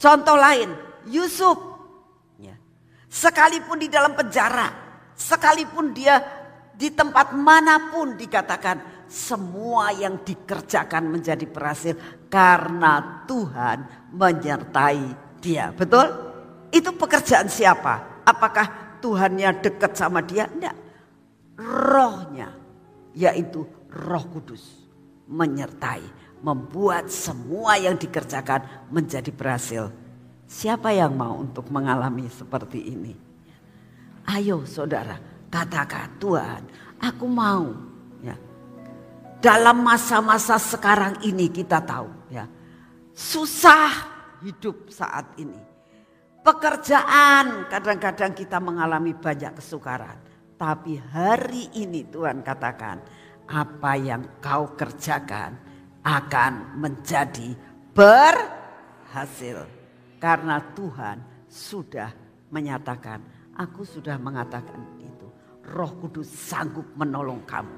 [0.00, 0.72] Contoh lain,
[1.12, 1.77] Yusuf.
[3.08, 4.68] Sekalipun di dalam penjara,
[5.16, 6.20] sekalipun dia
[6.76, 11.96] di tempat mana pun dikatakan semua yang dikerjakan menjadi berhasil
[12.28, 15.72] karena Tuhan menyertai dia.
[15.72, 16.06] Betul?
[16.68, 18.22] Itu pekerjaan siapa?
[18.28, 20.44] Apakah Tuhannya dekat sama dia?
[20.44, 20.76] Tidak.
[21.58, 22.52] Rohnya
[23.16, 24.86] yaitu Roh Kudus
[25.28, 26.04] menyertai,
[26.40, 29.90] membuat semua yang dikerjakan menjadi berhasil.
[30.48, 33.12] Siapa yang mau untuk mengalami seperti ini?
[34.32, 35.20] Ayo saudara,
[35.52, 36.64] katakan Tuhan,
[36.96, 37.68] aku mau.
[38.24, 38.32] Ya.
[39.44, 42.48] Dalam masa-masa sekarang ini kita tahu ya,
[43.12, 43.92] susah
[44.40, 45.60] hidup saat ini.
[46.40, 50.16] Pekerjaan kadang-kadang kita mengalami banyak kesukaran.
[50.56, 53.04] Tapi hari ini Tuhan katakan,
[53.44, 55.60] apa yang kau kerjakan
[56.00, 57.52] akan menjadi
[57.92, 59.77] berhasil.
[60.18, 62.10] Karena Tuhan sudah
[62.50, 65.26] menyatakan, aku sudah mengatakan itu.
[65.68, 67.76] Roh Kudus sanggup menolong kamu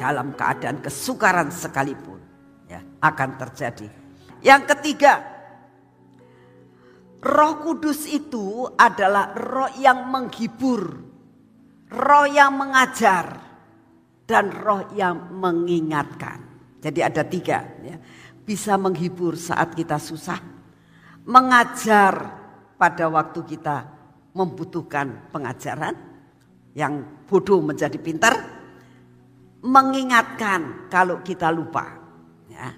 [0.00, 2.20] dalam keadaan kesukaran sekalipun.
[2.64, 3.92] Ya, akan terjadi.
[4.40, 5.34] Yang ketiga,
[7.24, 11.00] Roh Kudus itu adalah roh yang menghibur,
[11.88, 13.40] roh yang mengajar,
[14.28, 16.44] dan roh yang mengingatkan.
[16.84, 17.96] Jadi ada tiga, ya.
[18.44, 20.36] bisa menghibur saat kita susah,
[21.24, 22.40] mengajar
[22.76, 23.88] pada waktu kita
[24.36, 25.94] membutuhkan pengajaran,
[26.74, 28.34] yang bodoh menjadi pintar,
[29.62, 31.96] mengingatkan kalau kita lupa.
[32.50, 32.74] Ya.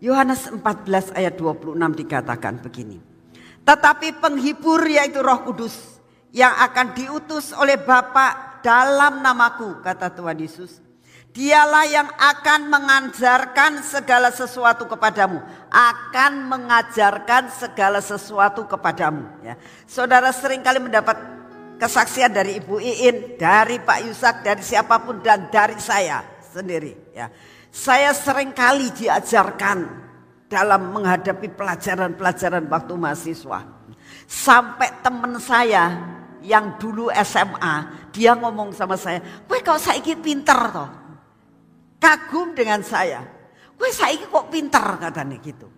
[0.00, 3.02] Yohanes 14 ayat 26 dikatakan begini.
[3.66, 6.00] Tetapi penghibur yaitu roh kudus
[6.32, 10.80] yang akan diutus oleh Bapa dalam namaku, kata Tuhan Yesus
[11.30, 15.38] Dialah yang akan mengajarkan segala sesuatu kepadamu,
[15.70, 19.30] akan mengajarkan segala sesuatu kepadamu.
[19.46, 19.54] Ya.
[19.86, 21.14] Saudara sering kali mendapat
[21.78, 27.14] kesaksian dari Ibu Iin, dari Pak Yusak, dari siapa pun dan dari saya sendiri.
[27.14, 27.30] Ya.
[27.70, 29.86] Saya sering kali diajarkan
[30.50, 33.62] dalam menghadapi pelajaran-pelajaran waktu mahasiswa.
[34.26, 35.94] Sampai teman saya
[36.42, 40.99] yang dulu SMA, dia ngomong sama saya, "Wah, kau saiki pinter toh."
[42.00, 43.22] Kagum dengan saya.
[43.76, 45.68] Wah saya kok pinter katanya gitu.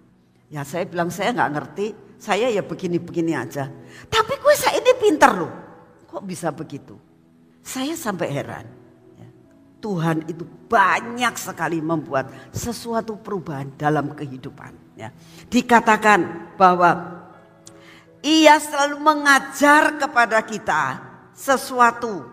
[0.49, 1.87] Ya saya bilang saya nggak ngerti,
[2.23, 3.67] saya ya begini-begini aja.
[4.07, 5.53] Tapi gue saya ini pinter loh.
[6.07, 6.95] Kok bisa begitu?
[7.63, 8.67] Saya sampai heran.
[9.17, 9.29] Ya.
[9.81, 14.99] Tuhan itu banyak sekali membuat sesuatu perubahan dalam kehidupan.
[14.99, 15.09] Ya.
[15.49, 17.23] Dikatakan bahwa
[18.23, 22.29] ia selalu mengajar kepada kita sesuatu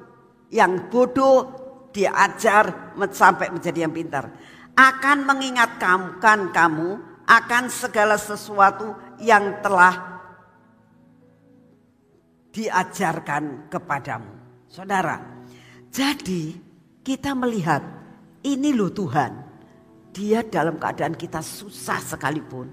[0.54, 1.59] yang bodoh
[1.89, 4.30] diajar sampai menjadi yang pintar.
[4.78, 6.21] Akan mengingatkan
[6.54, 6.89] kamu
[7.30, 10.21] akan segala sesuatu yang telah
[12.49, 14.34] diajarkan kepadamu.
[14.65, 15.21] Saudara,
[15.93, 16.58] jadi
[17.06, 17.82] kita melihat
[18.45, 19.49] ini loh Tuhan.
[20.10, 22.69] Dia dalam keadaan kita susah sekalipun.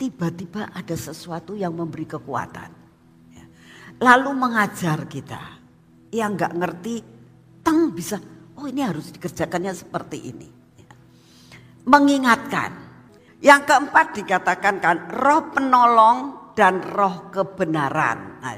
[0.00, 2.70] Tiba-tiba ada sesuatu yang memberi kekuatan.
[3.34, 3.44] Ya.
[4.00, 5.60] Lalu mengajar kita.
[6.08, 6.94] Yang gak ngerti
[7.92, 8.16] bisa,
[8.58, 10.48] oh ini harus dikerjakannya seperti ini.
[11.88, 12.86] Mengingatkan.
[13.38, 16.18] Yang keempat dikatakan kan roh penolong
[16.58, 18.42] dan roh kebenaran.
[18.42, 18.54] Nah,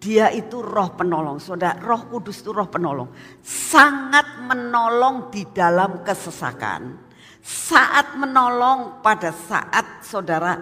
[0.00, 1.36] dia itu roh penolong.
[1.36, 3.12] Saudara, roh kudus itu roh penolong.
[3.44, 7.12] Sangat menolong di dalam kesesakan.
[7.44, 10.56] Saat menolong pada saat saudara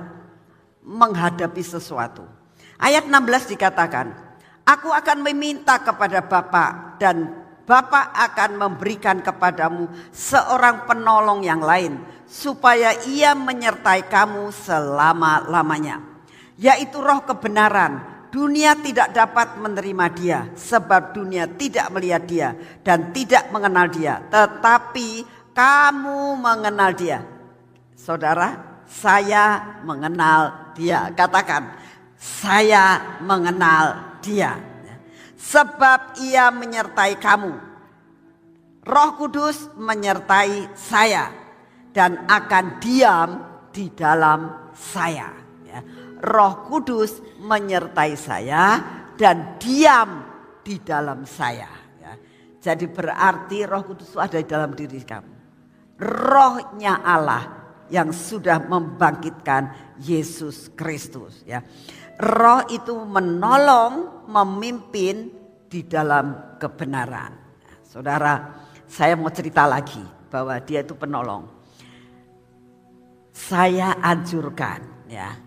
[0.84, 2.26] menghadapi sesuatu.
[2.80, 4.12] Ayat 16 dikatakan,
[4.66, 12.98] Aku akan meminta kepada Bapak dan Bapak akan memberikan kepadamu seorang penolong yang lain supaya
[13.06, 16.02] ia menyertai kamu selama-lamanya.
[16.58, 18.18] Yaitu roh kebenaran.
[18.34, 22.48] Dunia tidak dapat menerima dia sebab dunia tidak melihat dia
[22.82, 24.18] dan tidak mengenal dia.
[24.26, 25.22] Tetapi
[25.54, 27.22] kamu mengenal dia.
[27.94, 31.10] Saudara, saya mengenal dia.
[31.14, 31.70] Katakan,
[32.18, 34.58] saya mengenal dia
[35.40, 37.69] sebab ia menyertai kamu.
[38.80, 41.28] Roh Kudus menyertai saya
[41.92, 43.30] dan akan diam
[43.68, 45.28] di dalam saya.
[45.68, 45.80] Ya.
[46.24, 48.80] Roh Kudus menyertai saya
[49.20, 50.24] dan diam
[50.64, 51.68] di dalam saya.
[52.00, 52.12] Ya.
[52.60, 55.34] Jadi berarti Roh Kudus ada di dalam diri kamu.
[56.00, 57.60] Rohnya Allah
[57.92, 61.60] yang sudah membangkitkan Yesus Kristus ya.
[62.20, 65.32] Roh itu menolong, memimpin
[65.68, 67.32] di dalam kebenaran.
[67.80, 68.60] Saudara,
[68.90, 71.46] saya mau cerita lagi bahwa dia itu penolong.
[73.30, 75.38] Saya anjurkan ya,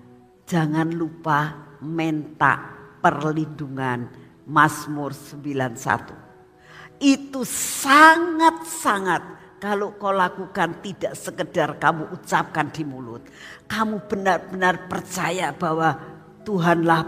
[0.48, 1.52] jangan lupa
[1.84, 2.72] minta
[3.04, 4.08] perlindungan
[4.48, 7.04] Mazmur 91.
[7.04, 9.22] Itu sangat-sangat
[9.60, 13.28] kalau kau lakukan tidak sekedar kamu ucapkan di mulut.
[13.68, 16.00] Kamu benar-benar percaya bahwa
[16.48, 17.04] Tuhanlah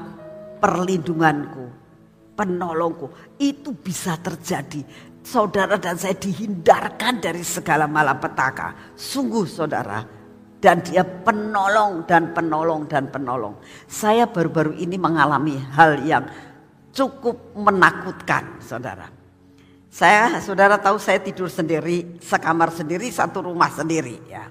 [0.60, 1.68] perlindunganku,
[2.36, 3.12] penolongku.
[3.40, 4.84] Itu bisa terjadi.
[5.26, 8.94] Saudara dan saya dihindarkan dari segala malapetaka.
[8.94, 10.06] Sungguh saudara,
[10.62, 13.58] dan dia penolong dan penolong dan penolong.
[13.90, 16.26] Saya baru-baru ini mengalami hal yang
[16.94, 19.10] cukup menakutkan, saudara.
[19.90, 24.50] Saya, saudara tahu saya tidur sendiri, sekamar sendiri, satu rumah sendiri, ya.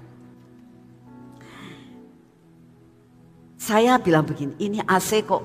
[3.58, 5.42] Saya bilang begini, ini AC kok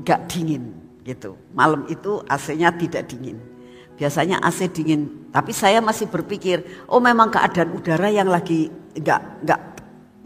[0.00, 0.70] nggak dingin
[1.02, 1.34] gitu.
[1.52, 3.53] Malam itu AC-nya tidak dingin.
[3.94, 9.60] Biasanya AC dingin, tapi saya masih berpikir, oh memang keadaan udara yang lagi nggak nggak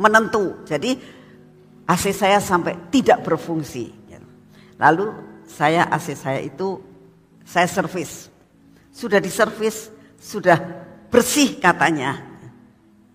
[0.01, 0.65] menentu.
[0.65, 0.97] Jadi
[1.85, 3.99] AC saya sampai tidak berfungsi.
[4.79, 5.11] Lalu
[5.45, 6.79] saya AC saya itu
[7.43, 8.31] saya servis.
[8.95, 10.57] Sudah diservis, sudah
[11.11, 12.25] bersih katanya.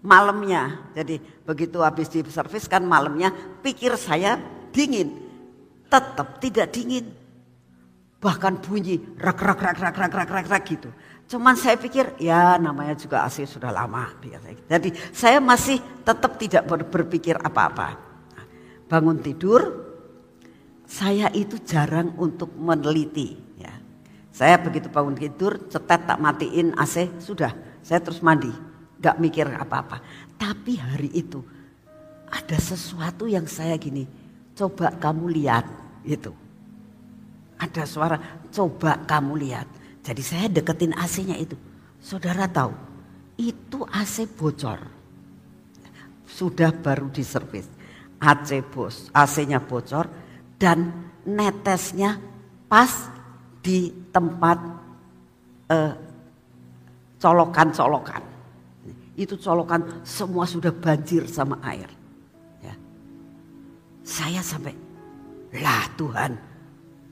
[0.04, 1.16] Malamnya, jadi
[1.48, 3.32] begitu habis diservis kan malamnya
[3.64, 4.36] pikir saya
[4.76, 5.16] dingin.
[5.88, 7.23] Tetap tidak dingin.
[8.24, 10.88] Bahkan bunyi rak rak rak rak rak rak rak, rak gitu.
[11.28, 14.16] Cuman saya pikir ya namanya juga AC sudah lama.
[14.72, 18.00] Jadi saya masih tetap tidak berpikir apa-apa.
[18.88, 19.60] Bangun tidur,
[20.88, 23.36] saya itu jarang untuk meneliti.
[23.60, 23.76] Ya.
[24.32, 27.52] Saya begitu bangun tidur, cetet tak matiin AC, sudah.
[27.84, 28.52] Saya terus mandi,
[29.04, 30.00] gak mikir apa-apa.
[30.40, 31.44] Tapi hari itu
[32.30, 34.08] ada sesuatu yang saya gini,
[34.54, 35.66] coba kamu lihat
[36.06, 36.43] gitu.
[37.64, 38.20] Ada suara,
[38.52, 39.68] coba kamu lihat
[40.04, 41.56] jadi saya deketin AC-nya itu.
[42.04, 42.76] Saudara tahu,
[43.40, 44.84] itu AC bocor.
[46.28, 47.66] Sudah baru diservis.
[48.20, 50.12] AC bos, AC-nya bocor
[50.60, 50.92] dan
[51.24, 52.20] netesnya
[52.68, 53.12] pas
[53.64, 54.60] di tempat
[55.72, 55.94] eh,
[57.20, 58.24] colokan-colokan.
[59.16, 61.88] Itu colokan semua sudah banjir sama air.
[62.60, 62.76] Ya.
[64.04, 64.76] Saya sampai,
[65.60, 66.32] lah Tuhan,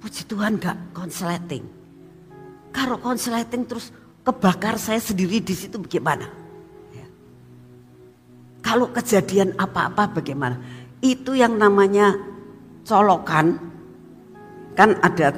[0.01, 1.81] puji Tuhan gak konsleting
[2.71, 3.91] kalau konsleting terus
[4.23, 6.23] kebakar saya sendiri di situ bagaimana?
[6.95, 7.07] Ya.
[8.63, 10.55] Kalau kejadian apa-apa bagaimana?
[11.03, 12.15] Itu yang namanya
[12.87, 13.59] colokan.
[14.71, 15.35] Kan ada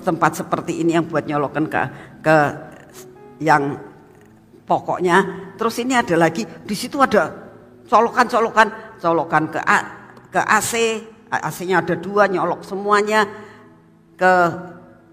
[0.00, 1.82] tempat seperti ini yang buat nyolokan ke
[2.24, 2.36] ke
[3.44, 3.76] yang
[4.64, 5.52] pokoknya.
[5.60, 7.28] Terus ini ada lagi di situ ada
[7.84, 9.60] colokan-colokan, colokan ke
[10.32, 10.72] ke AC,
[11.28, 13.45] AC-nya ada dua nyolok semuanya
[14.16, 14.34] ke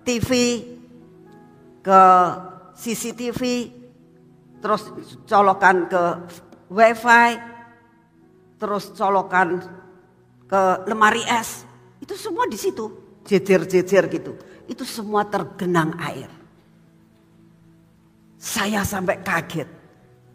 [0.07, 0.29] TV,
[1.83, 2.01] ke
[2.73, 3.41] CCTV,
[4.63, 4.89] terus
[5.27, 6.03] colokan ke
[6.71, 7.29] WiFi,
[8.57, 9.59] terus colokan
[10.47, 11.67] ke lemari es.
[11.99, 12.89] Itu semua di situ,
[13.27, 14.39] jejer-jejer gitu.
[14.67, 16.31] Itu semua tergenang air.
[18.39, 19.67] Saya sampai kaget.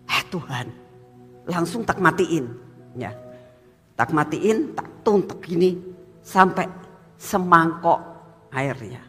[0.08, 0.72] Eh Tuhan,
[1.48, 2.48] langsung tak matiin.
[2.96, 3.12] Ya.
[3.96, 5.76] Tak matiin, tak tuntuk gini
[6.24, 6.68] sampai
[7.20, 8.17] semangkok
[8.58, 9.02] airnya.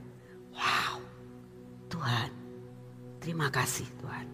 [2.00, 2.30] Tuhan.
[3.20, 4.28] Terima kasih Tuhan.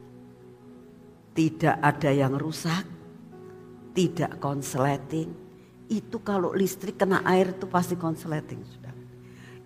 [1.35, 2.85] Tidak ada yang rusak,
[3.97, 5.33] tidak konsleting.
[5.89, 8.93] Itu kalau listrik kena air itu pasti konsleting sudah.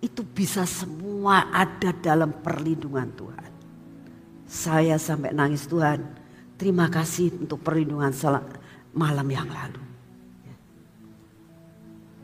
[0.00, 3.50] Itu bisa semua ada dalam perlindungan Tuhan.
[4.48, 6.00] Saya sampai nangis Tuhan.
[6.56, 8.12] Terima kasih untuk perlindungan
[8.96, 9.84] malam yang lalu.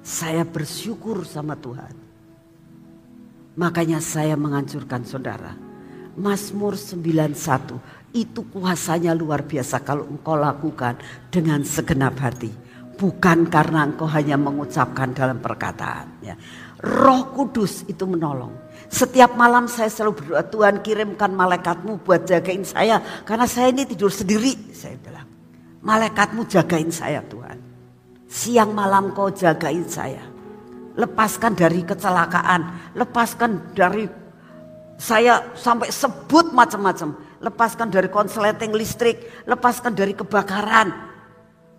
[0.02, 2.05] Saya bersyukur sama Tuhan.
[3.56, 5.56] Makanya saya menganjurkan saudara
[6.16, 7.36] Mazmur 91
[8.16, 10.96] itu kuasanya luar biasa kalau engkau lakukan
[11.28, 12.48] dengan segenap hati.
[12.96, 16.24] Bukan karena engkau hanya mengucapkan dalam perkataan.
[16.24, 16.32] Ya.
[16.80, 18.56] Roh Kudus itu menolong.
[18.88, 23.04] Setiap malam saya selalu berdoa Tuhan kirimkan malaikatmu buat jagain saya.
[23.28, 24.72] Karena saya ini tidur sendiri.
[24.72, 25.28] Saya bilang
[25.84, 27.60] malaikatmu jagain saya Tuhan.
[28.24, 30.35] Siang malam kau jagain saya.
[30.96, 32.92] Lepaskan dari kecelakaan.
[32.96, 34.08] Lepaskan dari
[34.96, 37.12] saya sampai sebut macam-macam.
[37.36, 40.88] Lepaskan dari konsleting listrik, lepaskan dari kebakaran,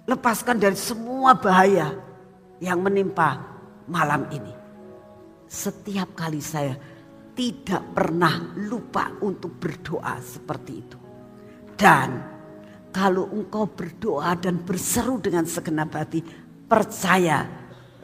[0.06, 1.98] lepaskan dari semua bahaya
[2.62, 3.42] yang menimpa
[3.90, 4.54] malam ini.
[5.50, 6.78] Setiap kali saya
[7.34, 10.98] tidak pernah lupa untuk berdoa seperti itu.
[11.74, 12.22] Dan
[12.94, 16.22] kalau engkau berdoa dan berseru dengan segenap hati,
[16.66, 17.46] percaya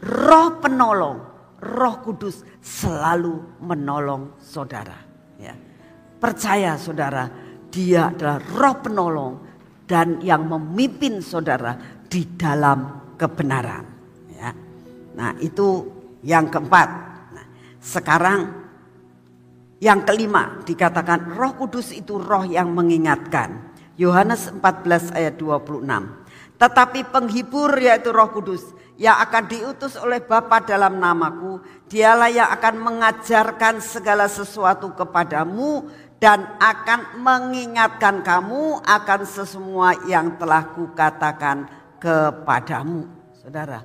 [0.03, 1.17] roh penolong,
[1.63, 4.99] roh kudus selalu menolong saudara.
[5.39, 5.55] Ya.
[6.19, 7.27] Percaya saudara,
[7.71, 9.33] dia adalah roh penolong
[9.87, 13.85] dan yang memimpin saudara di dalam kebenaran.
[14.31, 14.51] Ya.
[15.15, 15.87] Nah itu
[16.23, 16.89] yang keempat.
[17.35, 17.45] Nah,
[17.79, 18.39] sekarang
[19.83, 23.73] yang kelima dikatakan roh kudus itu roh yang mengingatkan.
[23.93, 25.85] Yohanes 14 ayat 26.
[26.57, 28.63] Tetapi penghibur yaitu Roh Kudus
[28.97, 35.89] yang akan diutus oleh Bapa dalam namaku, dialah yang akan mengajarkan segala sesuatu kepadamu
[36.21, 41.67] dan akan mengingatkan kamu akan sesemua yang telah kukatakan
[41.99, 43.09] kepadamu.
[43.35, 43.83] Saudara,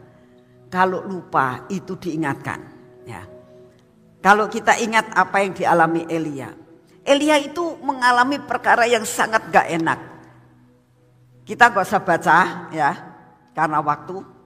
[0.70, 2.60] kalau lupa itu diingatkan,
[3.08, 3.26] ya.
[4.22, 6.52] Kalau kita ingat apa yang dialami Elia,
[7.02, 9.98] Elia itu mengalami perkara yang sangat gak enak.
[11.42, 12.38] Kita gak usah baca
[12.70, 12.90] ya,
[13.56, 14.37] karena waktu.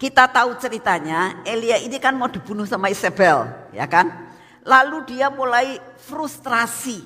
[0.00, 3.44] Kita tahu ceritanya, Elia ini kan mau dibunuh sama Isabel,
[3.76, 4.32] ya kan?
[4.64, 7.04] Lalu dia mulai frustrasi.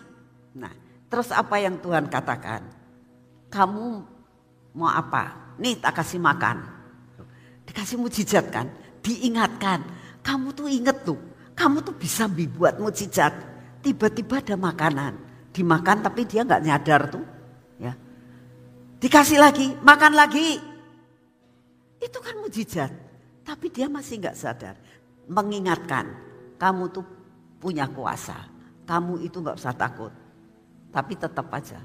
[0.54, 0.70] Nah,
[1.10, 2.62] terus apa yang Tuhan katakan?
[3.50, 3.86] Kamu
[4.78, 5.54] mau apa?
[5.58, 6.62] Nih tak kasih makan.
[7.66, 8.70] Dikasih mujizat kan?
[9.02, 9.82] Diingatkan.
[10.22, 11.18] Kamu tuh inget tuh,
[11.58, 13.34] kamu tuh bisa dibuat mujizat
[13.82, 15.18] tiba-tiba ada makanan.
[15.50, 17.26] Dimakan tapi dia nggak nyadar tuh.
[17.82, 17.98] Ya.
[19.02, 20.73] Dikasih lagi, makan lagi.
[22.04, 22.92] Itu kan mujizat.
[23.44, 24.76] Tapi dia masih nggak sadar.
[25.24, 26.12] Mengingatkan,
[26.60, 27.04] kamu tuh
[27.56, 28.36] punya kuasa.
[28.84, 30.12] Kamu itu nggak usah takut.
[30.92, 31.80] Tapi tetap aja.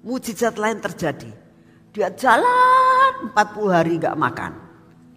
[0.00, 1.28] Mujizat lain terjadi.
[1.92, 4.52] Dia jalan 40 hari nggak makan.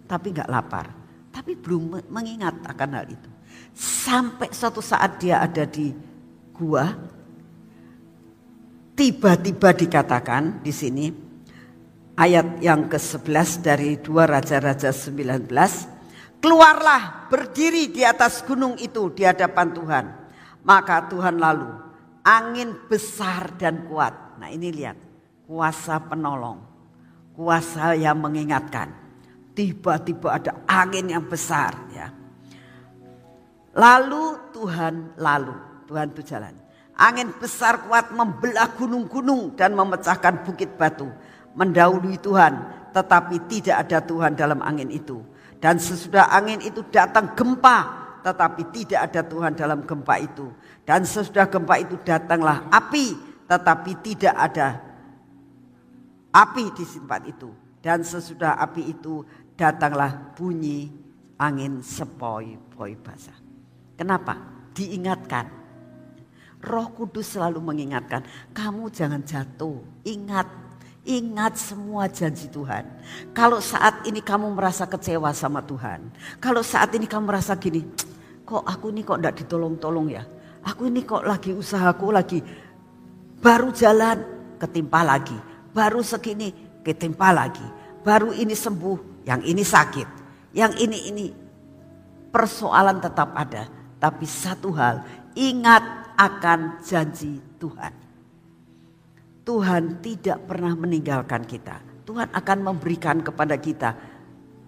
[0.04, 0.92] Tapi nggak lapar.
[1.32, 3.30] Tapi belum mengingat akan hal itu.
[3.72, 5.90] Sampai suatu saat dia ada di
[6.52, 6.94] gua
[8.94, 11.10] tiba-tiba dikatakan di sini
[12.14, 15.50] ayat yang ke-11 dari dua raja-raja 19
[16.38, 20.04] keluarlah berdiri di atas gunung itu di hadapan Tuhan.
[20.64, 21.68] Maka Tuhan lalu
[22.24, 24.40] angin besar dan kuat.
[24.40, 24.96] Nah ini lihat
[25.44, 26.74] kuasa penolong
[27.34, 28.94] kuasa yang mengingatkan.
[29.54, 32.10] Tiba-tiba ada angin yang besar ya.
[33.74, 35.54] Lalu Tuhan lalu
[35.86, 36.54] Tuhan itu jalan.
[36.94, 41.10] Angin besar kuat membelah gunung-gunung dan memecahkan bukit batu.
[41.54, 42.52] Mendahului Tuhan
[42.94, 45.22] tetapi tidak ada Tuhan dalam angin itu.
[45.58, 50.50] Dan sesudah angin itu datang gempa tetapi tidak ada Tuhan dalam gempa itu.
[50.86, 53.14] Dan sesudah gempa itu datanglah api
[53.46, 54.82] tetapi tidak ada
[56.34, 57.50] api di tempat itu.
[57.82, 59.22] Dan sesudah api itu
[59.54, 60.88] datanglah bunyi
[61.36, 63.36] angin sepoi-poi basah.
[63.94, 64.34] Kenapa?
[64.74, 65.64] Diingatkan
[66.64, 68.24] Roh Kudus selalu mengingatkan,
[68.56, 69.84] kamu jangan jatuh.
[70.08, 70.48] Ingat,
[71.04, 72.88] ingat semua janji Tuhan.
[73.36, 76.08] Kalau saat ini kamu merasa kecewa sama Tuhan,
[76.40, 77.84] kalau saat ini kamu merasa gini,
[78.42, 80.24] kok aku ini kok tidak ditolong-tolong ya?
[80.64, 82.40] Aku ini kok lagi usahaku lagi
[83.44, 84.24] baru jalan
[84.56, 85.36] ketimpa lagi,
[85.76, 87.64] baru segini ketimpa lagi,
[88.00, 90.08] baru ini sembuh, yang ini sakit,
[90.56, 91.26] yang ini ini
[92.32, 93.68] persoalan tetap ada.
[94.00, 95.04] Tapi satu hal,
[95.36, 95.84] ingat
[96.16, 98.03] akan janji Tuhan.
[99.44, 101.76] Tuhan tidak pernah meninggalkan kita.
[102.08, 103.92] Tuhan akan memberikan kepada kita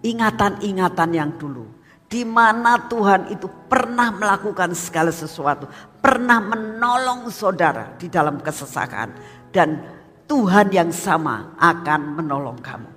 [0.05, 1.65] ingatan-ingatan yang dulu.
[2.07, 5.67] Di mana Tuhan itu pernah melakukan segala sesuatu.
[5.99, 9.11] Pernah menolong saudara di dalam kesesakan.
[9.49, 9.81] Dan
[10.29, 12.89] Tuhan yang sama akan menolong kamu.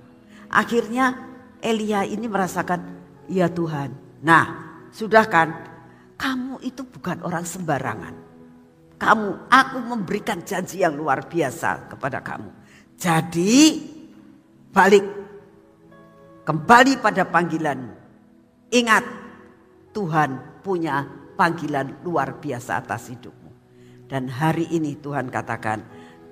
[0.53, 1.17] Akhirnya
[1.59, 2.79] Elia ini merasakan,
[3.25, 4.21] ya Tuhan.
[4.21, 4.45] Nah
[4.93, 5.49] sudah kan
[6.19, 8.30] kamu itu bukan orang sembarangan
[9.01, 12.53] kamu, aku memberikan janji yang luar biasa kepada kamu.
[13.01, 13.81] Jadi
[14.69, 15.01] balik
[16.45, 17.97] kembali pada panggilan.
[18.69, 19.03] Ingat
[19.89, 21.01] Tuhan punya
[21.33, 23.49] panggilan luar biasa atas hidupmu.
[24.05, 25.81] Dan hari ini Tuhan katakan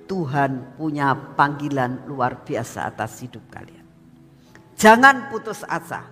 [0.06, 3.82] Tuhan punya panggilan luar biasa atas hidup kalian.
[4.78, 6.06] Jangan putus asa.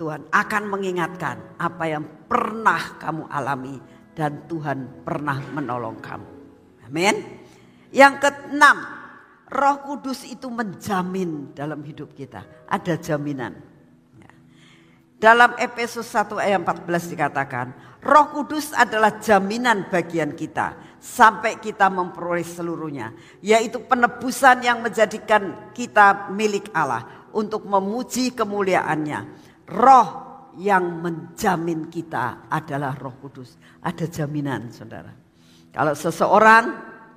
[0.00, 3.78] Tuhan akan mengingatkan apa yang pernah kamu alami
[4.14, 6.28] dan Tuhan pernah menolong kamu.
[6.86, 7.14] Amin.
[7.90, 8.78] Yang keenam,
[9.50, 12.66] Roh Kudus itu menjamin dalam hidup kita.
[12.66, 13.54] Ada jaminan.
[14.18, 14.30] Ya.
[15.18, 17.66] Dalam Efesus 1 ayat 14 dikatakan,
[18.02, 23.12] Roh Kudus adalah jaminan bagian kita sampai kita memperoleh seluruhnya,
[23.44, 29.20] yaitu penebusan yang menjadikan kita milik Allah untuk memuji kemuliaannya.
[29.70, 33.58] Roh yang menjamin kita adalah Roh Kudus.
[33.82, 35.10] Ada jaminan, saudara.
[35.74, 36.64] Kalau seseorang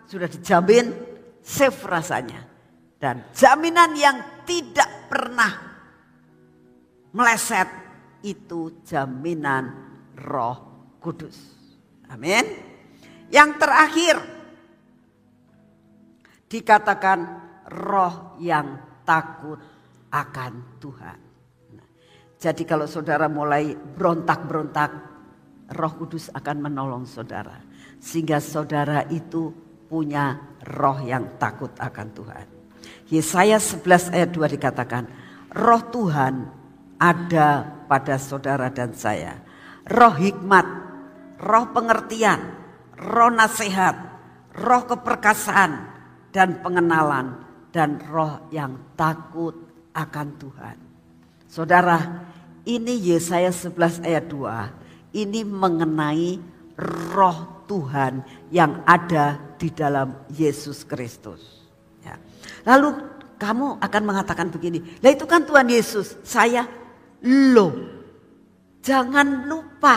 [0.10, 0.90] sudah dijamin,
[1.44, 2.42] safe rasanya.
[2.98, 5.54] Dan jaminan yang tidak pernah
[7.14, 7.70] meleset
[8.26, 9.70] itu jaminan
[10.18, 10.58] roh
[10.98, 11.38] kudus.
[12.10, 12.42] Amin.
[13.30, 14.16] Yang terakhir
[16.50, 17.20] dikatakan
[17.70, 19.60] roh yang takut
[20.10, 21.27] akan Tuhan.
[22.38, 24.92] Jadi kalau saudara mulai berontak-berontak,
[25.74, 27.58] roh kudus akan menolong saudara.
[27.98, 29.50] Sehingga saudara itu
[29.90, 30.38] punya
[30.78, 32.48] roh yang takut akan Tuhan.
[33.10, 35.04] Yesaya 11 ayat 2 dikatakan,
[35.50, 36.46] roh Tuhan
[37.02, 39.42] ada pada saudara dan saya.
[39.88, 40.68] Roh hikmat,
[41.42, 42.54] roh pengertian,
[43.00, 43.96] roh nasihat,
[44.62, 45.72] roh keperkasaan
[46.30, 47.40] dan pengenalan
[47.74, 49.56] dan roh yang takut
[49.96, 50.87] akan Tuhan.
[51.48, 52.28] Saudara,
[52.68, 55.16] ini Yesaya 11 ayat 2.
[55.16, 56.38] Ini mengenai
[57.16, 58.22] roh Tuhan
[58.52, 61.68] yang ada di dalam Yesus Kristus.
[62.04, 62.20] Ya.
[62.68, 62.96] Lalu
[63.40, 66.68] kamu akan mengatakan begini, lah itu kan Tuhan Yesus, saya
[67.24, 67.98] lo.
[68.84, 69.96] Jangan lupa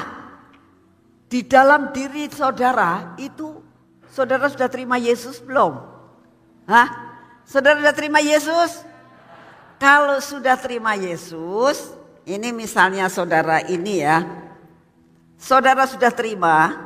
[1.30, 3.62] di dalam diri saudara itu
[4.10, 5.78] saudara sudah terima Yesus belum?
[6.66, 6.88] Hah?
[7.46, 8.82] Saudara sudah terima Yesus?
[9.80, 11.96] Kalau sudah terima Yesus,
[12.28, 14.20] ini misalnya saudara ini ya.
[15.40, 16.76] Saudara sudah terima.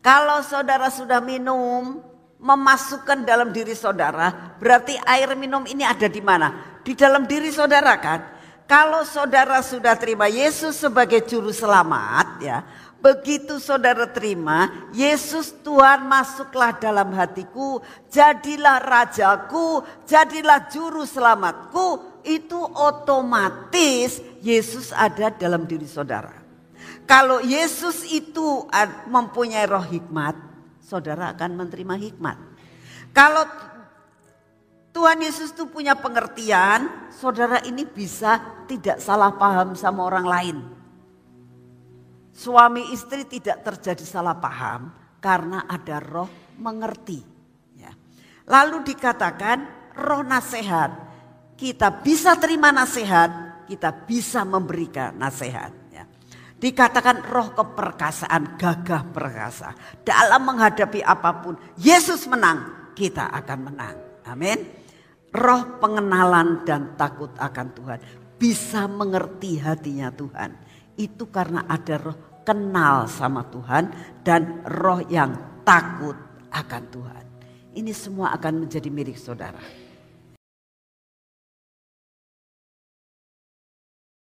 [0.00, 2.00] Kalau saudara sudah minum,
[2.40, 6.80] memasukkan dalam diri saudara, berarti air minum ini ada di mana?
[6.80, 8.24] Di dalam diri saudara kan?
[8.64, 12.64] Kalau saudara sudah terima Yesus sebagai juru selamat ya,
[12.98, 17.78] begitu saudara terima Yesus Tuhan masuklah dalam hatiku,
[18.10, 26.34] jadilah rajaku, jadilah juru selamatku, itu otomatis Yesus ada dalam diri saudara.
[27.08, 28.68] Kalau Yesus itu
[29.08, 30.36] mempunyai roh hikmat,
[30.84, 32.36] saudara akan menerima hikmat.
[33.16, 33.48] Kalau
[34.92, 40.77] Tuhan Yesus itu punya pengertian, saudara ini bisa tidak salah paham sama orang lain.
[42.38, 46.30] Suami istri tidak terjadi salah paham karena ada roh
[46.62, 47.18] mengerti.
[47.74, 47.90] Ya.
[48.46, 51.10] Lalu dikatakan roh nasihat.
[51.58, 55.74] Kita bisa terima nasihat, kita bisa memberikan nasihat.
[55.90, 56.06] Ya.
[56.54, 59.74] Dikatakan roh keperkasaan, gagah perkasa.
[60.06, 63.96] Dalam menghadapi apa pun, Yesus menang, kita akan menang.
[64.30, 64.86] Amin
[65.34, 67.98] roh pengenalan dan takut akan Tuhan.
[68.38, 70.50] Bisa mengerti hatinya Tuhan.
[70.98, 72.18] Itu karena ada roh
[72.48, 73.92] kenal sama Tuhan
[74.24, 76.16] dan roh yang takut
[76.48, 77.24] akan Tuhan.
[77.76, 79.60] Ini semua akan menjadi milik saudara.